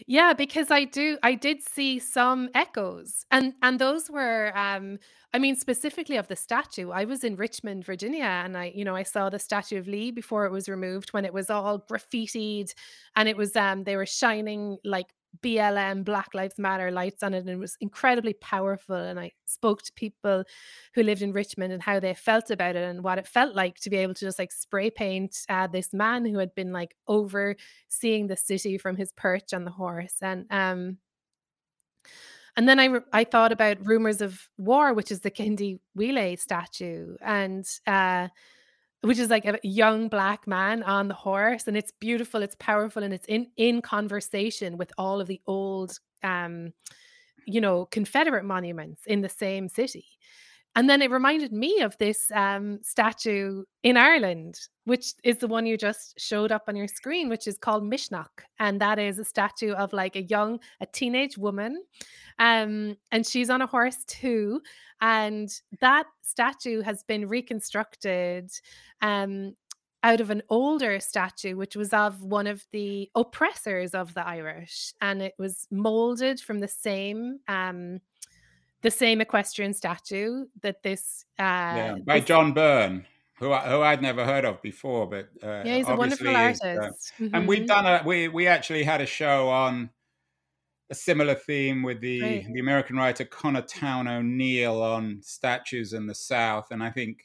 Yeah, 0.06 0.32
because 0.34 0.70
I 0.70 0.84
do 0.84 1.18
I 1.22 1.34
did 1.34 1.62
see 1.62 1.98
some 1.98 2.48
echoes, 2.54 3.24
and 3.30 3.54
and 3.62 3.78
those 3.78 4.10
were, 4.10 4.52
um 4.56 4.98
I 5.32 5.38
mean, 5.40 5.56
specifically 5.56 6.16
of 6.16 6.28
the 6.28 6.36
statue. 6.36 6.90
I 6.90 7.04
was 7.04 7.24
in 7.24 7.36
Richmond, 7.36 7.84
Virginia, 7.84 8.24
and 8.24 8.56
I 8.56 8.72
you 8.74 8.84
know, 8.84 8.94
I 8.96 9.02
saw 9.02 9.30
the 9.30 9.38
Statue 9.38 9.78
of 9.78 9.88
Lee 9.88 10.10
before 10.10 10.46
it 10.46 10.52
was 10.52 10.68
removed 10.68 11.10
when 11.12 11.24
it 11.24 11.32
was 11.32 11.50
all 11.50 11.80
graffitied, 11.80 12.72
and 13.16 13.28
it 13.28 13.36
was, 13.36 13.56
um 13.56 13.84
they 13.84 13.96
were 13.96 14.06
shining, 14.06 14.78
like, 14.84 15.06
BLM, 15.42 16.04
Black 16.04 16.34
Lives 16.34 16.58
Matter 16.58 16.90
lights 16.90 17.22
on 17.22 17.34
it, 17.34 17.38
and 17.40 17.50
it 17.50 17.56
was 17.58 17.76
incredibly 17.80 18.34
powerful, 18.34 18.96
and 18.96 19.18
I 19.20 19.32
spoke 19.46 19.82
to 19.82 19.92
people 19.94 20.44
who 20.94 21.02
lived 21.02 21.22
in 21.22 21.32
Richmond 21.32 21.72
and 21.72 21.82
how 21.82 22.00
they 22.00 22.14
felt 22.14 22.50
about 22.50 22.76
it 22.76 22.84
and 22.88 23.02
what 23.04 23.18
it 23.18 23.26
felt 23.26 23.54
like 23.54 23.76
to 23.80 23.90
be 23.90 23.96
able 23.96 24.14
to 24.14 24.24
just, 24.26 24.38
like, 24.38 24.52
spray 24.52 24.90
paint, 24.90 25.36
uh, 25.48 25.66
this 25.66 25.92
man 25.92 26.24
who 26.26 26.38
had 26.38 26.54
been, 26.54 26.72
like, 26.72 26.96
overseeing 27.08 28.26
the 28.28 28.36
city 28.36 28.78
from 28.78 28.96
his 28.96 29.12
perch 29.12 29.52
on 29.54 29.64
the 29.64 29.70
horse, 29.72 30.16
and, 30.22 30.46
um 30.50 30.98
and 32.56 32.68
then 32.68 32.78
I 32.78 33.00
I 33.12 33.24
thought 33.24 33.52
about 33.52 33.84
Rumours 33.86 34.20
of 34.20 34.48
War, 34.58 34.94
which 34.94 35.10
is 35.10 35.20
the 35.20 35.30
Kehinde 35.30 35.80
Wiley 35.94 36.36
statue, 36.36 37.16
and, 37.20 37.66
uh 37.86 38.28
which 39.04 39.18
is 39.18 39.30
like 39.30 39.44
a 39.44 39.58
young 39.62 40.08
Black 40.08 40.46
man 40.46 40.82
on 40.82 41.08
the 41.08 41.14
horse, 41.14 41.68
and 41.68 41.76
it's 41.76 41.92
beautiful, 41.92 42.42
it's 42.42 42.56
powerful, 42.58 43.02
and 43.02 43.12
it's 43.14 43.26
in 43.26 43.48
in 43.56 43.82
conversation 43.82 44.76
with 44.78 44.92
all 44.98 45.20
of 45.20 45.26
the 45.28 45.40
old, 45.46 45.98
um, 46.22 46.72
you 47.46 47.60
know, 47.60 47.86
Confederate 47.86 48.44
monuments 48.44 49.02
in 49.06 49.20
the 49.20 49.28
same 49.28 49.68
city. 49.68 50.06
And 50.76 50.90
then 50.90 51.02
it 51.02 51.10
reminded 51.10 51.52
me 51.52 51.80
of 51.80 51.96
this, 51.98 52.30
um, 52.32 52.80
statue 52.82 53.64
in 53.84 53.96
Ireland, 53.96 54.58
which 54.84 55.14
is 55.22 55.38
the 55.38 55.46
one 55.46 55.66
you 55.66 55.76
just 55.76 56.18
showed 56.18 56.50
up 56.50 56.64
on 56.68 56.74
your 56.76 56.88
screen, 56.88 57.28
which 57.28 57.46
is 57.46 57.58
called 57.58 57.84
Misneach, 57.84 58.42
and 58.58 58.80
that 58.80 58.98
is 58.98 59.18
a 59.18 59.24
statue 59.24 59.72
of, 59.72 59.92
like, 59.92 60.16
a 60.16 60.22
young 60.22 60.58
a 60.80 60.86
teenage 60.86 61.38
woman, 61.38 61.82
um, 62.38 62.96
and 63.12 63.24
she's 63.26 63.50
on 63.50 63.62
a 63.62 63.66
horse 63.66 64.04
too, 64.06 64.60
and 65.00 65.48
that 65.80 66.06
statue 66.22 66.80
has 66.82 67.04
been 67.04 67.28
reconstructed, 67.28 68.50
um, 69.00 69.54
out 70.02 70.20
of 70.20 70.28
an 70.30 70.42
older 70.50 71.00
statue, 71.00 71.56
which 71.56 71.76
was 71.76 71.92
of 71.94 72.22
one 72.22 72.46
of 72.46 72.66
the 72.72 73.10
oppressors 73.14 73.94
of 73.94 74.12
the 74.14 74.26
Irish, 74.26 74.92
and 75.00 75.22
it 75.22 75.34
was 75.38 75.66
molded 75.70 76.40
from 76.40 76.58
the 76.60 76.68
same 76.68 77.38
um, 77.48 78.00
the 78.84 78.90
same 78.92 79.20
equestrian 79.20 79.74
statue 79.74 80.46
that 80.62 80.82
this 80.84 81.24
uh, 81.40 81.42
yeah 81.42 81.96
by 82.06 82.20
this, 82.20 82.28
John 82.28 82.52
Byrne. 82.54 83.06
Who, 83.40 83.52
I, 83.52 83.68
who 83.68 83.82
I'd 83.82 84.00
never 84.00 84.24
heard 84.24 84.44
of 84.44 84.62
before, 84.62 85.08
but 85.10 85.28
uh, 85.42 85.64
yeah, 85.66 85.76
he's 85.78 85.88
a 85.88 85.96
wonderful 85.96 86.28
uh, 86.28 86.54
artist. 86.54 87.12
and 87.18 87.48
we've 87.48 87.64
Mhm. 87.64 87.66
done 87.66 87.86
a 87.86 88.02
we 88.06 88.28
we 88.28 88.46
actually 88.46 88.84
had 88.84 89.00
a 89.00 89.06
show 89.06 89.48
on 89.48 89.90
a 90.90 90.94
similar 90.94 91.34
theme 91.34 91.82
with 91.82 92.00
the 92.00 92.20
Great. 92.20 92.52
the 92.54 92.60
American 92.60 92.96
writer 92.96 93.24
Connor 93.24 93.62
Towne 93.62 94.06
O'Neill 94.06 94.80
on 94.82 95.20
statues 95.22 95.92
in 95.92 96.06
the 96.06 96.14
South, 96.14 96.70
and 96.70 96.82
I 96.82 96.90
think 96.90 97.24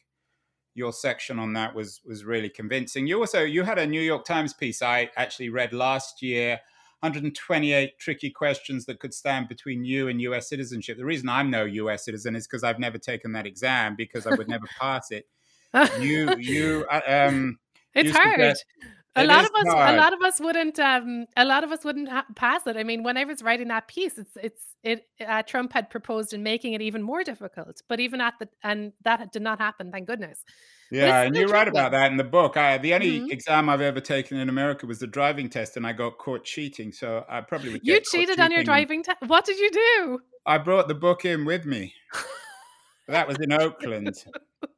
your 0.73 0.93
section 0.93 1.37
on 1.39 1.53
that 1.53 1.75
was 1.75 2.01
was 2.05 2.23
really 2.25 2.49
convincing. 2.49 3.05
You 3.05 3.19
also 3.19 3.43
you 3.43 3.63
had 3.63 3.77
a 3.77 3.85
New 3.85 4.01
York 4.01 4.25
Times 4.25 4.53
piece 4.53 4.81
I 4.81 5.11
actually 5.15 5.49
read 5.49 5.73
last 5.73 6.23
year. 6.23 6.59
128 7.01 7.97
tricky 7.97 8.29
questions 8.29 8.85
that 8.85 8.99
could 8.99 9.13
stand 9.13 9.47
between 9.47 9.85
you 9.85 10.07
and 10.09 10.21
US 10.21 10.49
citizenship. 10.49 10.97
The 10.97 11.05
reason 11.05 11.29
I'm 11.29 11.49
no 11.49 11.63
US 11.65 12.03
citizen 12.05 12.35
is 12.35 12.45
because 12.47 12.63
I've 12.63 12.79
never 12.79 12.97
taken 12.97 13.31
that 13.33 13.45
exam 13.47 13.95
because 13.95 14.27
I 14.27 14.35
would 14.35 14.47
never 14.49 14.67
pass 14.79 15.11
it. 15.11 15.27
You 15.99 16.35
you 16.39 16.85
uh, 16.91 17.01
um 17.07 17.59
it's 17.93 18.07
you 18.07 18.13
hard. 18.13 18.31
suggest- 18.31 18.65
A 19.15 19.23
it 19.23 19.27
lot 19.27 19.43
of 19.43 19.51
us, 19.55 19.73
hard. 19.73 19.95
a 19.95 19.97
lot 19.97 20.13
of 20.13 20.21
us 20.21 20.39
wouldn't, 20.39 20.79
um, 20.79 21.25
a 21.35 21.43
lot 21.43 21.63
of 21.63 21.71
us 21.71 21.83
wouldn't 21.83 22.09
ha- 22.09 22.25
pass 22.35 22.65
it. 22.67 22.77
I 22.77 22.83
mean, 22.83 23.03
when 23.03 23.17
I 23.17 23.25
was 23.25 23.41
writing 23.41 23.67
that 23.69 23.87
piece, 23.87 24.17
it's, 24.17 24.37
it's, 24.41 24.63
it. 24.83 25.07
Uh, 25.27 25.41
Trump 25.43 25.73
had 25.73 25.89
proposed 25.89 26.33
in 26.33 26.43
making 26.43 26.73
it 26.73 26.81
even 26.81 27.01
more 27.01 27.23
difficult, 27.23 27.81
but 27.89 27.99
even 27.99 28.21
at 28.21 28.35
the, 28.39 28.47
and 28.63 28.93
that 29.03 29.31
did 29.33 29.41
not 29.41 29.59
happen. 29.59 29.91
Thank 29.91 30.07
goodness. 30.07 30.43
Yeah, 30.91 31.21
and 31.23 31.35
you 31.35 31.47
write 31.47 31.67
about 31.67 31.91
that 31.91 32.11
in 32.11 32.17
the 32.17 32.23
book. 32.23 32.55
I, 32.55 32.77
the 32.77 32.93
only 32.93 33.19
Mhm. 33.21 33.31
exam 33.31 33.67
I've 33.67 33.81
ever 33.81 33.99
taken 33.99 34.37
in 34.37 34.47
America 34.47 34.85
was 34.85 34.99
the 34.99 35.07
driving 35.07 35.49
test, 35.49 35.75
and 35.75 35.85
I 35.85 35.93
got 35.93 36.17
caught 36.17 36.43
cheating. 36.43 36.91
So 36.91 37.25
I 37.27 37.41
probably 37.41 37.71
would. 37.71 37.81
You 37.83 37.99
cheated 38.01 38.39
on 38.39 38.51
your 38.51 38.63
driving 38.63 39.03
test. 39.03 39.17
What 39.27 39.43
did 39.45 39.59
you 39.59 39.69
do? 39.71 40.19
I 40.45 40.57
brought 40.59 40.87
the 40.87 40.95
book 40.95 41.25
in 41.25 41.45
with 41.45 41.65
me. 41.65 41.93
That 43.07 43.27
was 43.27 43.37
in 43.39 43.51
Oakland. 43.51 44.13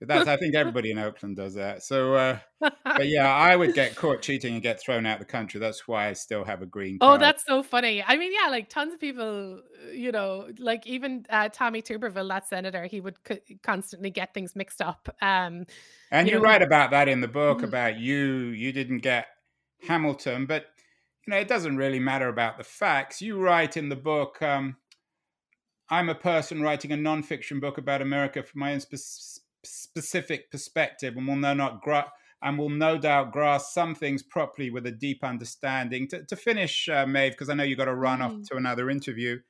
But 0.00 0.08
That's 0.08 0.26
I 0.26 0.36
think 0.36 0.54
everybody 0.56 0.90
in 0.90 0.98
Oakland 0.98 1.36
does 1.36 1.54
that. 1.54 1.82
So, 1.82 2.14
uh, 2.14 2.38
but 2.96 3.06
yeah, 3.08 3.28
I 3.32 3.54
would 3.56 3.74
get 3.74 3.96
caught 3.96 4.22
cheating 4.22 4.54
and 4.54 4.62
get 4.62 4.80
thrown 4.80 5.06
out 5.06 5.14
of 5.20 5.26
the 5.26 5.32
country. 5.32 5.60
That's 5.60 5.86
why 5.86 6.08
I 6.08 6.14
still 6.14 6.44
have 6.44 6.62
a 6.62 6.66
green 6.66 6.98
Card. 6.98 7.00
Oh, 7.02 7.16
that's 7.16 7.44
so 7.46 7.62
funny. 7.62 8.02
I 8.02 8.18
mean, 8.18 8.30
yeah, 8.32 8.50
like 8.50 8.68
tons 8.68 8.92
of 8.92 9.00
people, 9.00 9.62
uh, 9.86 9.90
you 9.90 10.12
know, 10.12 10.50
like 10.58 10.86
even 10.86 11.24
uh, 11.30 11.48
Tommy 11.50 11.80
Tuberville, 11.80 12.28
that 12.28 12.46
senator, 12.46 12.84
he 12.84 13.00
would 13.00 13.22
co- 13.24 13.38
constantly 13.62 14.10
get 14.10 14.34
things 14.34 14.54
mixed 14.54 14.82
up. 14.82 15.08
Um, 15.22 15.64
And 16.12 16.28
you 16.30 16.30
you 16.30 16.40
know, 16.40 16.40
write 16.40 16.62
about 16.62 16.90
that 16.92 17.08
in 17.08 17.20
the 17.20 17.28
book 17.28 17.62
Mhm. 17.62 17.64
about 17.64 17.96
you. 17.98 18.48
You 18.48 18.72
didn't 18.72 18.98
get 18.98 19.26
Hamilton, 19.88 20.46
but 20.46 20.66
you 21.26 21.32
know 21.32 21.38
it 21.38 21.48
doesn't 21.48 21.76
really 21.76 21.98
matter 22.00 22.28
about 22.28 22.58
the 22.58 22.64
facts. 22.64 23.20
You 23.22 23.38
write 23.40 23.76
in 23.76 23.88
the 23.88 23.96
book. 23.96 24.40
Um, 24.42 24.76
I'm 25.90 26.08
a 26.08 26.14
person 26.14 26.62
writing 26.62 26.92
a 26.92 26.96
nonfiction 26.96 27.60
book 27.60 27.76
about 27.76 28.00
America 28.00 28.42
from 28.42 28.60
my 28.60 28.72
own 28.72 28.80
spe- 28.80 29.39
specific 29.64 30.50
perspective, 30.50 31.16
and 31.16 31.26
will 31.28 31.36
no 31.36 31.54
not 31.54 31.82
gra- 31.82 32.12
and 32.42 32.58
will 32.58 32.70
no 32.70 32.96
doubt 32.96 33.32
grasp 33.32 33.72
some 33.72 33.94
things 33.94 34.22
properly 34.22 34.70
with 34.70 34.86
a 34.86 34.90
deep 34.90 35.22
understanding. 35.22 36.08
To, 36.08 36.24
to 36.24 36.36
finish, 36.36 36.88
uh, 36.88 37.06
Maeve, 37.06 37.32
because 37.32 37.50
I 37.50 37.54
know 37.54 37.64
you've 37.64 37.76
got 37.78 37.84
to 37.84 37.94
run 37.94 38.22
off 38.22 38.32
Mm. 38.32 38.48
to 38.48 38.56
another 38.56 38.88
interview. 38.88 39.40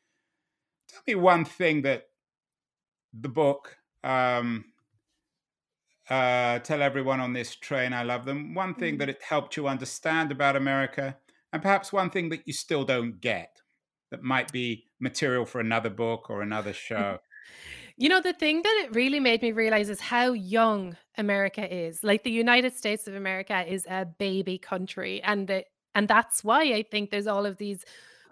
Tell 0.88 1.02
me 1.06 1.14
one 1.14 1.44
thing 1.44 1.82
that 1.82 2.08
the 3.12 3.28
book 3.28 3.76
um, 4.02 4.64
uh, 6.08 6.58
tell 6.60 6.82
everyone 6.82 7.20
on 7.20 7.32
this 7.32 7.54
train 7.54 7.92
I 7.92 8.02
love 8.02 8.24
them. 8.24 8.54
One 8.54 8.74
thing 8.74 8.96
Mm. 8.96 8.98
that 8.98 9.08
it 9.08 9.22
helped 9.22 9.56
you 9.56 9.68
understand 9.68 10.32
about 10.32 10.56
America, 10.56 11.16
and 11.52 11.62
perhaps 11.62 11.92
one 11.92 12.10
thing 12.10 12.28
that 12.30 12.46
you 12.46 12.52
still 12.52 12.84
don't 12.84 13.20
get 13.20 13.60
that 14.10 14.22
might 14.22 14.50
be 14.50 14.90
material 14.98 15.44
for 15.46 15.60
another 15.60 15.90
book 15.90 16.28
or 16.28 16.42
another 16.42 16.72
show. 16.72 17.20
You 18.00 18.08
know, 18.08 18.22
the 18.22 18.32
thing 18.32 18.62
that 18.62 18.82
it 18.86 18.94
really 18.94 19.20
made 19.20 19.42
me 19.42 19.52
realize 19.52 19.90
is 19.90 20.00
how 20.00 20.32
young 20.32 20.96
America 21.18 21.70
is. 21.72 22.02
Like 22.02 22.22
the 22.24 22.30
United 22.30 22.74
States 22.74 23.06
of 23.06 23.14
America 23.14 23.62
is 23.70 23.84
a 23.90 24.06
baby 24.06 24.56
country, 24.58 25.22
and 25.22 25.50
it, 25.50 25.66
and 25.94 26.08
that's 26.08 26.42
why 26.42 26.62
I 26.62 26.82
think 26.82 27.10
there's 27.10 27.26
all 27.26 27.44
of 27.44 27.58
these 27.58 27.84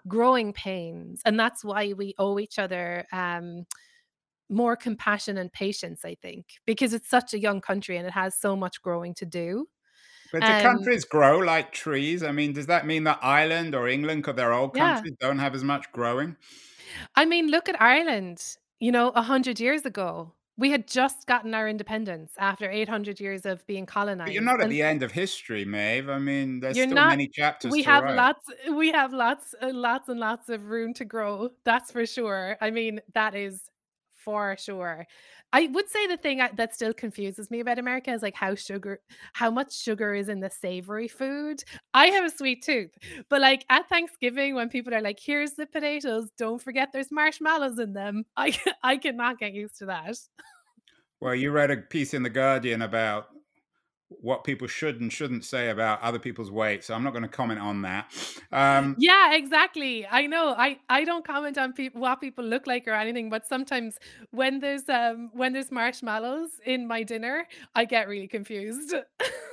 growing 0.07 0.53
pains, 0.53 1.21
and 1.25 1.39
that's 1.39 1.63
why 1.65 1.93
we 1.93 2.15
owe 2.19 2.39
each 2.39 2.59
other 2.59 3.05
um, 3.11 3.65
more 4.49 4.75
compassion 4.75 5.37
and 5.37 5.53
patience. 5.53 6.05
I 6.05 6.15
think 6.15 6.55
because 6.65 6.93
it's 6.93 7.09
such 7.09 7.33
a 7.33 7.39
young 7.39 7.61
country 7.61 7.97
and 7.97 8.07
it 8.07 8.13
has 8.13 8.35
so 8.35 8.55
much 8.55 8.81
growing 8.81 9.13
to 9.15 9.25
do. 9.27 9.67
But 10.31 10.45
do 10.45 10.55
Um, 10.55 10.55
countries 10.55 11.05
grow 11.05 11.37
like 11.37 11.71
trees? 11.71 12.23
I 12.23 12.31
mean, 12.31 12.53
does 12.53 12.65
that 12.67 12.85
mean 12.87 13.03
that 13.03 13.19
Ireland 13.21 13.75
or 13.75 13.87
England, 13.87 14.23
because 14.23 14.35
they're 14.35 14.53
old 14.53 14.73
Yeah. 14.73 15.05
countries, 15.13 15.13
don't 15.19 15.37
have 15.39 15.53
as 15.55 15.63
much 15.63 15.91
growing? 15.91 16.35
I 17.15 17.25
mean, 17.25 17.47
look 17.47 17.69
at 17.69 17.79
Ireland. 17.81 18.57
You 18.79 18.91
know, 18.91 19.09
a 19.09 19.21
hundred 19.21 19.59
years 19.59 19.85
ago, 19.85 20.33
we 20.57 20.71
had 20.71 20.87
just 20.87 21.25
gotten 21.25 21.53
our 21.53 21.67
independence 21.67 22.33
after 22.37 22.69
800 22.69 23.19
years 23.19 23.45
of 23.45 23.65
being 23.67 23.85
colonized. 23.85 24.27
But 24.27 24.33
you're 24.33 24.43
not 24.43 24.59
at 24.59 24.63
and- 24.63 24.71
the 24.71 24.81
end 24.81 25.03
of 25.03 25.11
history, 25.11 25.65
Maeve. 25.65 26.09
I 26.09 26.19
mean, 26.19 26.59
there's 26.61 26.75
still 26.77 26.87
not- 26.95 27.09
many 27.09 27.27
chapters 27.27 27.71
we 27.71 27.83
to 27.83 27.89
have 27.89 28.03
write. 28.03 28.15
lots 28.15 28.45
we 28.73 28.91
have 28.91 29.11
lots 29.13 29.53
uh, 29.61 29.71
lots 29.73 30.07
and 30.09 30.19
lots 30.19 30.49
of 30.49 30.65
room 30.65 30.93
to 30.93 31.05
grow 31.05 31.49
that's 31.65 31.91
for 31.91 32.05
sure 32.05 32.57
i 32.61 32.69
mean 32.71 32.99
that 33.13 33.35
is 33.35 33.69
for 34.15 34.55
sure 34.59 35.05
i 35.53 35.67
would 35.67 35.89
say 35.89 36.07
the 36.07 36.17
thing 36.17 36.41
that 36.55 36.73
still 36.73 36.93
confuses 36.93 37.49
me 37.51 37.59
about 37.59 37.79
america 37.79 38.11
is 38.11 38.21
like 38.21 38.35
how 38.35 38.55
sugar 38.55 38.99
how 39.33 39.49
much 39.49 39.75
sugar 39.75 40.13
is 40.13 40.29
in 40.29 40.39
the 40.39 40.49
savory 40.49 41.07
food. 41.07 41.63
I 41.93 42.07
have 42.07 42.25
a 42.25 42.29
sweet 42.29 42.63
tooth 42.63 42.91
but 43.29 43.41
like 43.41 43.65
at 43.69 43.89
thanksgiving 43.89 44.55
when 44.55 44.69
people 44.69 44.93
are 44.93 45.01
like 45.01 45.19
here's 45.19 45.53
the 45.53 45.65
potatoes 45.65 46.29
don't 46.37 46.61
forget 46.61 46.89
there's 46.93 47.11
marshmallows 47.11 47.79
in 47.79 47.93
them 47.93 48.25
i 48.37 48.57
i 48.83 48.97
cannot 48.97 49.39
get 49.39 49.53
used 49.53 49.77
to 49.79 49.85
that. 49.85 50.17
Well, 51.21 51.35
you 51.35 51.51
read 51.51 51.69
a 51.69 51.77
piece 51.77 52.13
in 52.13 52.23
The 52.23 52.29
Guardian 52.29 52.81
about 52.81 53.27
what 54.09 54.43
people 54.43 54.67
should 54.67 54.99
and 54.99 55.11
shouldn't 55.11 55.45
say 55.45 55.69
about 55.69 56.01
other 56.01 56.19
people's 56.19 56.51
weight, 56.51 56.83
so 56.83 56.93
I'm 56.93 57.03
not 57.03 57.11
going 57.13 57.23
to 57.23 57.29
comment 57.29 57.59
on 57.59 57.83
that. 57.83 58.11
Um, 58.51 58.95
Yeah, 58.97 59.33
exactly. 59.33 60.05
I 60.07 60.27
know. 60.27 60.55
I 60.57 60.79
I 60.89 61.03
don't 61.03 61.23
comment 61.25 61.57
on 61.57 61.73
people 61.73 62.01
what 62.01 62.19
people 62.19 62.43
look 62.43 62.67
like 62.67 62.87
or 62.87 62.93
anything, 62.93 63.29
but 63.29 63.47
sometimes 63.47 63.97
when 64.31 64.59
there's 64.59 64.89
um 64.89 65.29
when 65.33 65.53
there's 65.53 65.71
marshmallows 65.71 66.49
in 66.65 66.87
my 66.87 67.03
dinner, 67.03 67.47
I 67.75 67.85
get 67.85 68.07
really 68.07 68.27
confused. 68.27 68.93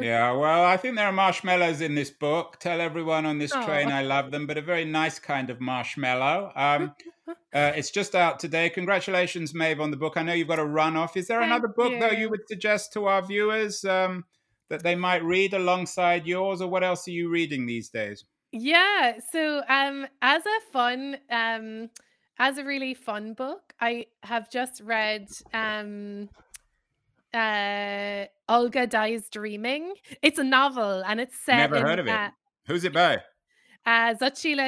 yeah, 0.00 0.32
well, 0.32 0.64
I 0.64 0.76
think 0.76 0.96
there 0.96 1.06
are 1.06 1.12
marshmallows 1.12 1.80
in 1.80 1.94
this 1.94 2.10
book. 2.10 2.58
Tell 2.60 2.80
everyone 2.80 3.26
on 3.26 3.38
this 3.38 3.52
train 3.52 3.88
I 3.88 4.02
love 4.02 4.30
them, 4.30 4.46
but 4.46 4.58
a 4.58 4.62
very 4.62 4.84
nice 4.84 5.18
kind 5.18 5.50
of 5.50 5.60
marshmallow. 5.60 6.52
Um, 6.54 6.94
uh, 7.28 7.72
it's 7.74 7.90
just 7.90 8.14
out 8.14 8.38
today. 8.38 8.70
Congratulations, 8.70 9.54
Maeve, 9.54 9.80
on 9.80 9.90
the 9.90 9.96
book. 9.96 10.16
I 10.16 10.22
know 10.22 10.32
you've 10.32 10.48
got 10.48 10.58
a 10.58 10.64
run 10.64 10.96
off. 10.96 11.16
Is 11.16 11.28
there 11.28 11.40
Thank 11.40 11.50
another 11.50 11.68
book, 11.68 11.92
though, 11.98 12.10
you 12.10 12.22
you. 12.22 12.30
would 12.30 12.46
suggest 12.48 12.92
to 12.94 13.06
our 13.06 13.22
viewers 13.22 13.84
um, 13.84 14.24
that 14.68 14.82
they 14.82 14.94
might 14.94 15.22
read 15.24 15.54
alongside 15.54 16.26
yours, 16.26 16.60
or 16.60 16.68
what 16.68 16.84
else 16.84 17.06
are 17.08 17.12
you 17.12 17.28
reading 17.28 17.66
these 17.66 17.88
days? 17.88 18.24
Yeah, 18.56 19.18
so 19.32 19.62
um 19.68 20.06
as 20.22 20.46
a 20.46 20.72
fun 20.72 21.16
um 21.28 21.90
as 22.38 22.56
a 22.56 22.64
really 22.64 22.94
fun 22.94 23.34
book, 23.34 23.74
I 23.80 24.06
have 24.22 24.48
just 24.48 24.80
read 24.80 25.26
um 25.52 26.28
uh 27.34 28.26
Olga 28.48 28.86
Dies 28.86 29.28
Dreaming. 29.30 29.94
It's 30.22 30.38
a 30.38 30.44
novel 30.44 31.02
and 31.06 31.20
it's 31.20 31.36
set 31.44 31.56
Never 31.56 31.76
in 31.76 31.82
heard 31.82 31.98
of 31.98 32.06
it. 32.06 32.12
uh, 32.12 32.30
Who's 32.66 32.84
it 32.84 32.92
by? 32.92 33.22
Uh, 33.86 34.14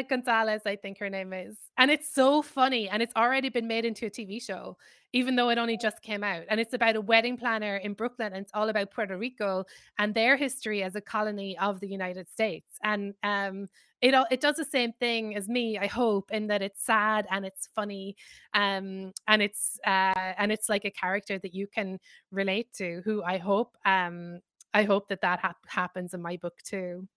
Gonzalez, 0.08 0.62
I 0.66 0.76
think 0.76 0.98
her 0.98 1.08
name 1.08 1.32
is. 1.32 1.56
And 1.78 1.90
it's 1.90 2.12
so 2.12 2.42
funny. 2.42 2.88
And 2.88 3.02
it's 3.02 3.14
already 3.16 3.48
been 3.48 3.66
made 3.66 3.84
into 3.84 4.06
a 4.06 4.10
TV 4.10 4.40
show, 4.40 4.76
even 5.12 5.36
though 5.36 5.48
it 5.48 5.58
only 5.58 5.78
just 5.78 6.02
came 6.02 6.22
out. 6.22 6.44
And 6.50 6.60
it's 6.60 6.74
about 6.74 6.96
a 6.96 7.00
wedding 7.00 7.36
planner 7.38 7.76
in 7.76 7.94
Brooklyn. 7.94 8.32
And 8.34 8.42
it's 8.42 8.52
all 8.54 8.68
about 8.68 8.90
Puerto 8.90 9.16
Rico 9.16 9.64
and 9.98 10.14
their 10.14 10.36
history 10.36 10.82
as 10.82 10.94
a 10.96 11.00
colony 11.00 11.56
of 11.58 11.80
the 11.80 11.88
United 11.88 12.28
States. 12.30 12.78
And 12.82 13.14
um, 13.22 13.68
it, 14.02 14.12
all- 14.14 14.26
it 14.30 14.40
does 14.42 14.56
the 14.56 14.64
same 14.66 14.92
thing 15.00 15.34
as 15.34 15.48
me, 15.48 15.78
I 15.78 15.86
hope, 15.86 16.30
in 16.30 16.48
that 16.48 16.60
it's 16.60 16.84
sad 16.84 17.26
and 17.30 17.46
it's 17.46 17.68
funny. 17.74 18.16
Um, 18.52 19.12
and 19.28 19.40
it's 19.42 19.78
uh, 19.86 20.34
and 20.38 20.52
it's 20.52 20.68
like 20.68 20.84
a 20.84 20.90
character 20.90 21.38
that 21.38 21.54
you 21.54 21.66
can 21.66 21.98
relate 22.30 22.72
to, 22.74 23.00
who 23.04 23.22
I 23.22 23.38
hope 23.38 23.76
um, 23.86 24.40
I 24.74 24.82
hope 24.84 25.08
that 25.08 25.22
that 25.22 25.40
hap- 25.40 25.66
happens 25.68 26.12
in 26.12 26.20
my 26.20 26.36
book 26.36 26.58
too. 26.62 27.08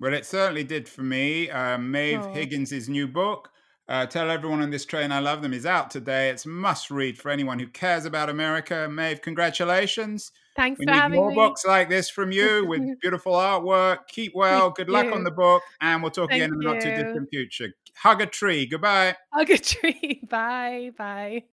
Well, 0.00 0.14
it 0.14 0.24
certainly 0.26 0.64
did 0.64 0.88
for 0.88 1.02
me. 1.02 1.50
Uh, 1.50 1.76
Maeve 1.78 2.20
Aw. 2.20 2.32
Higgins' 2.32 2.88
new 2.88 3.08
book, 3.08 3.50
uh, 3.88 4.06
Tell 4.06 4.30
Everyone 4.30 4.62
on 4.62 4.70
This 4.70 4.84
Train 4.84 5.10
I 5.10 5.18
Love 5.18 5.42
Them, 5.42 5.52
is 5.52 5.66
out 5.66 5.90
today. 5.90 6.30
It's 6.30 6.46
must 6.46 6.90
read 6.90 7.18
for 7.18 7.30
anyone 7.30 7.58
who 7.58 7.66
cares 7.66 8.04
about 8.04 8.28
America. 8.30 8.88
Maeve, 8.88 9.20
congratulations. 9.22 10.30
Thanks 10.56 10.78
We 10.78 10.86
for 10.86 10.92
need 10.92 10.98
having 10.98 11.20
more 11.20 11.30
me. 11.30 11.34
books 11.36 11.64
like 11.64 11.88
this 11.88 12.10
from 12.10 12.32
you 12.32 12.66
with 12.66 12.82
beautiful 13.00 13.32
artwork. 13.32 14.06
Keep 14.08 14.34
well. 14.34 14.70
Good 14.70 14.88
luck 14.88 15.06
on 15.12 15.24
the 15.24 15.30
book. 15.30 15.62
And 15.80 16.02
we'll 16.02 16.10
talk 16.10 16.32
again 16.32 16.52
in 16.52 16.58
the 16.58 16.64
not 16.64 16.80
too 16.80 16.90
distant 16.90 17.28
future. 17.30 17.68
Hug 17.96 18.20
a 18.20 18.26
tree. 18.26 18.66
Goodbye. 18.66 19.16
Hug 19.32 19.50
a 19.50 19.58
tree. 19.58 20.20
Bye. 20.28 20.90
Bye. 20.96 21.44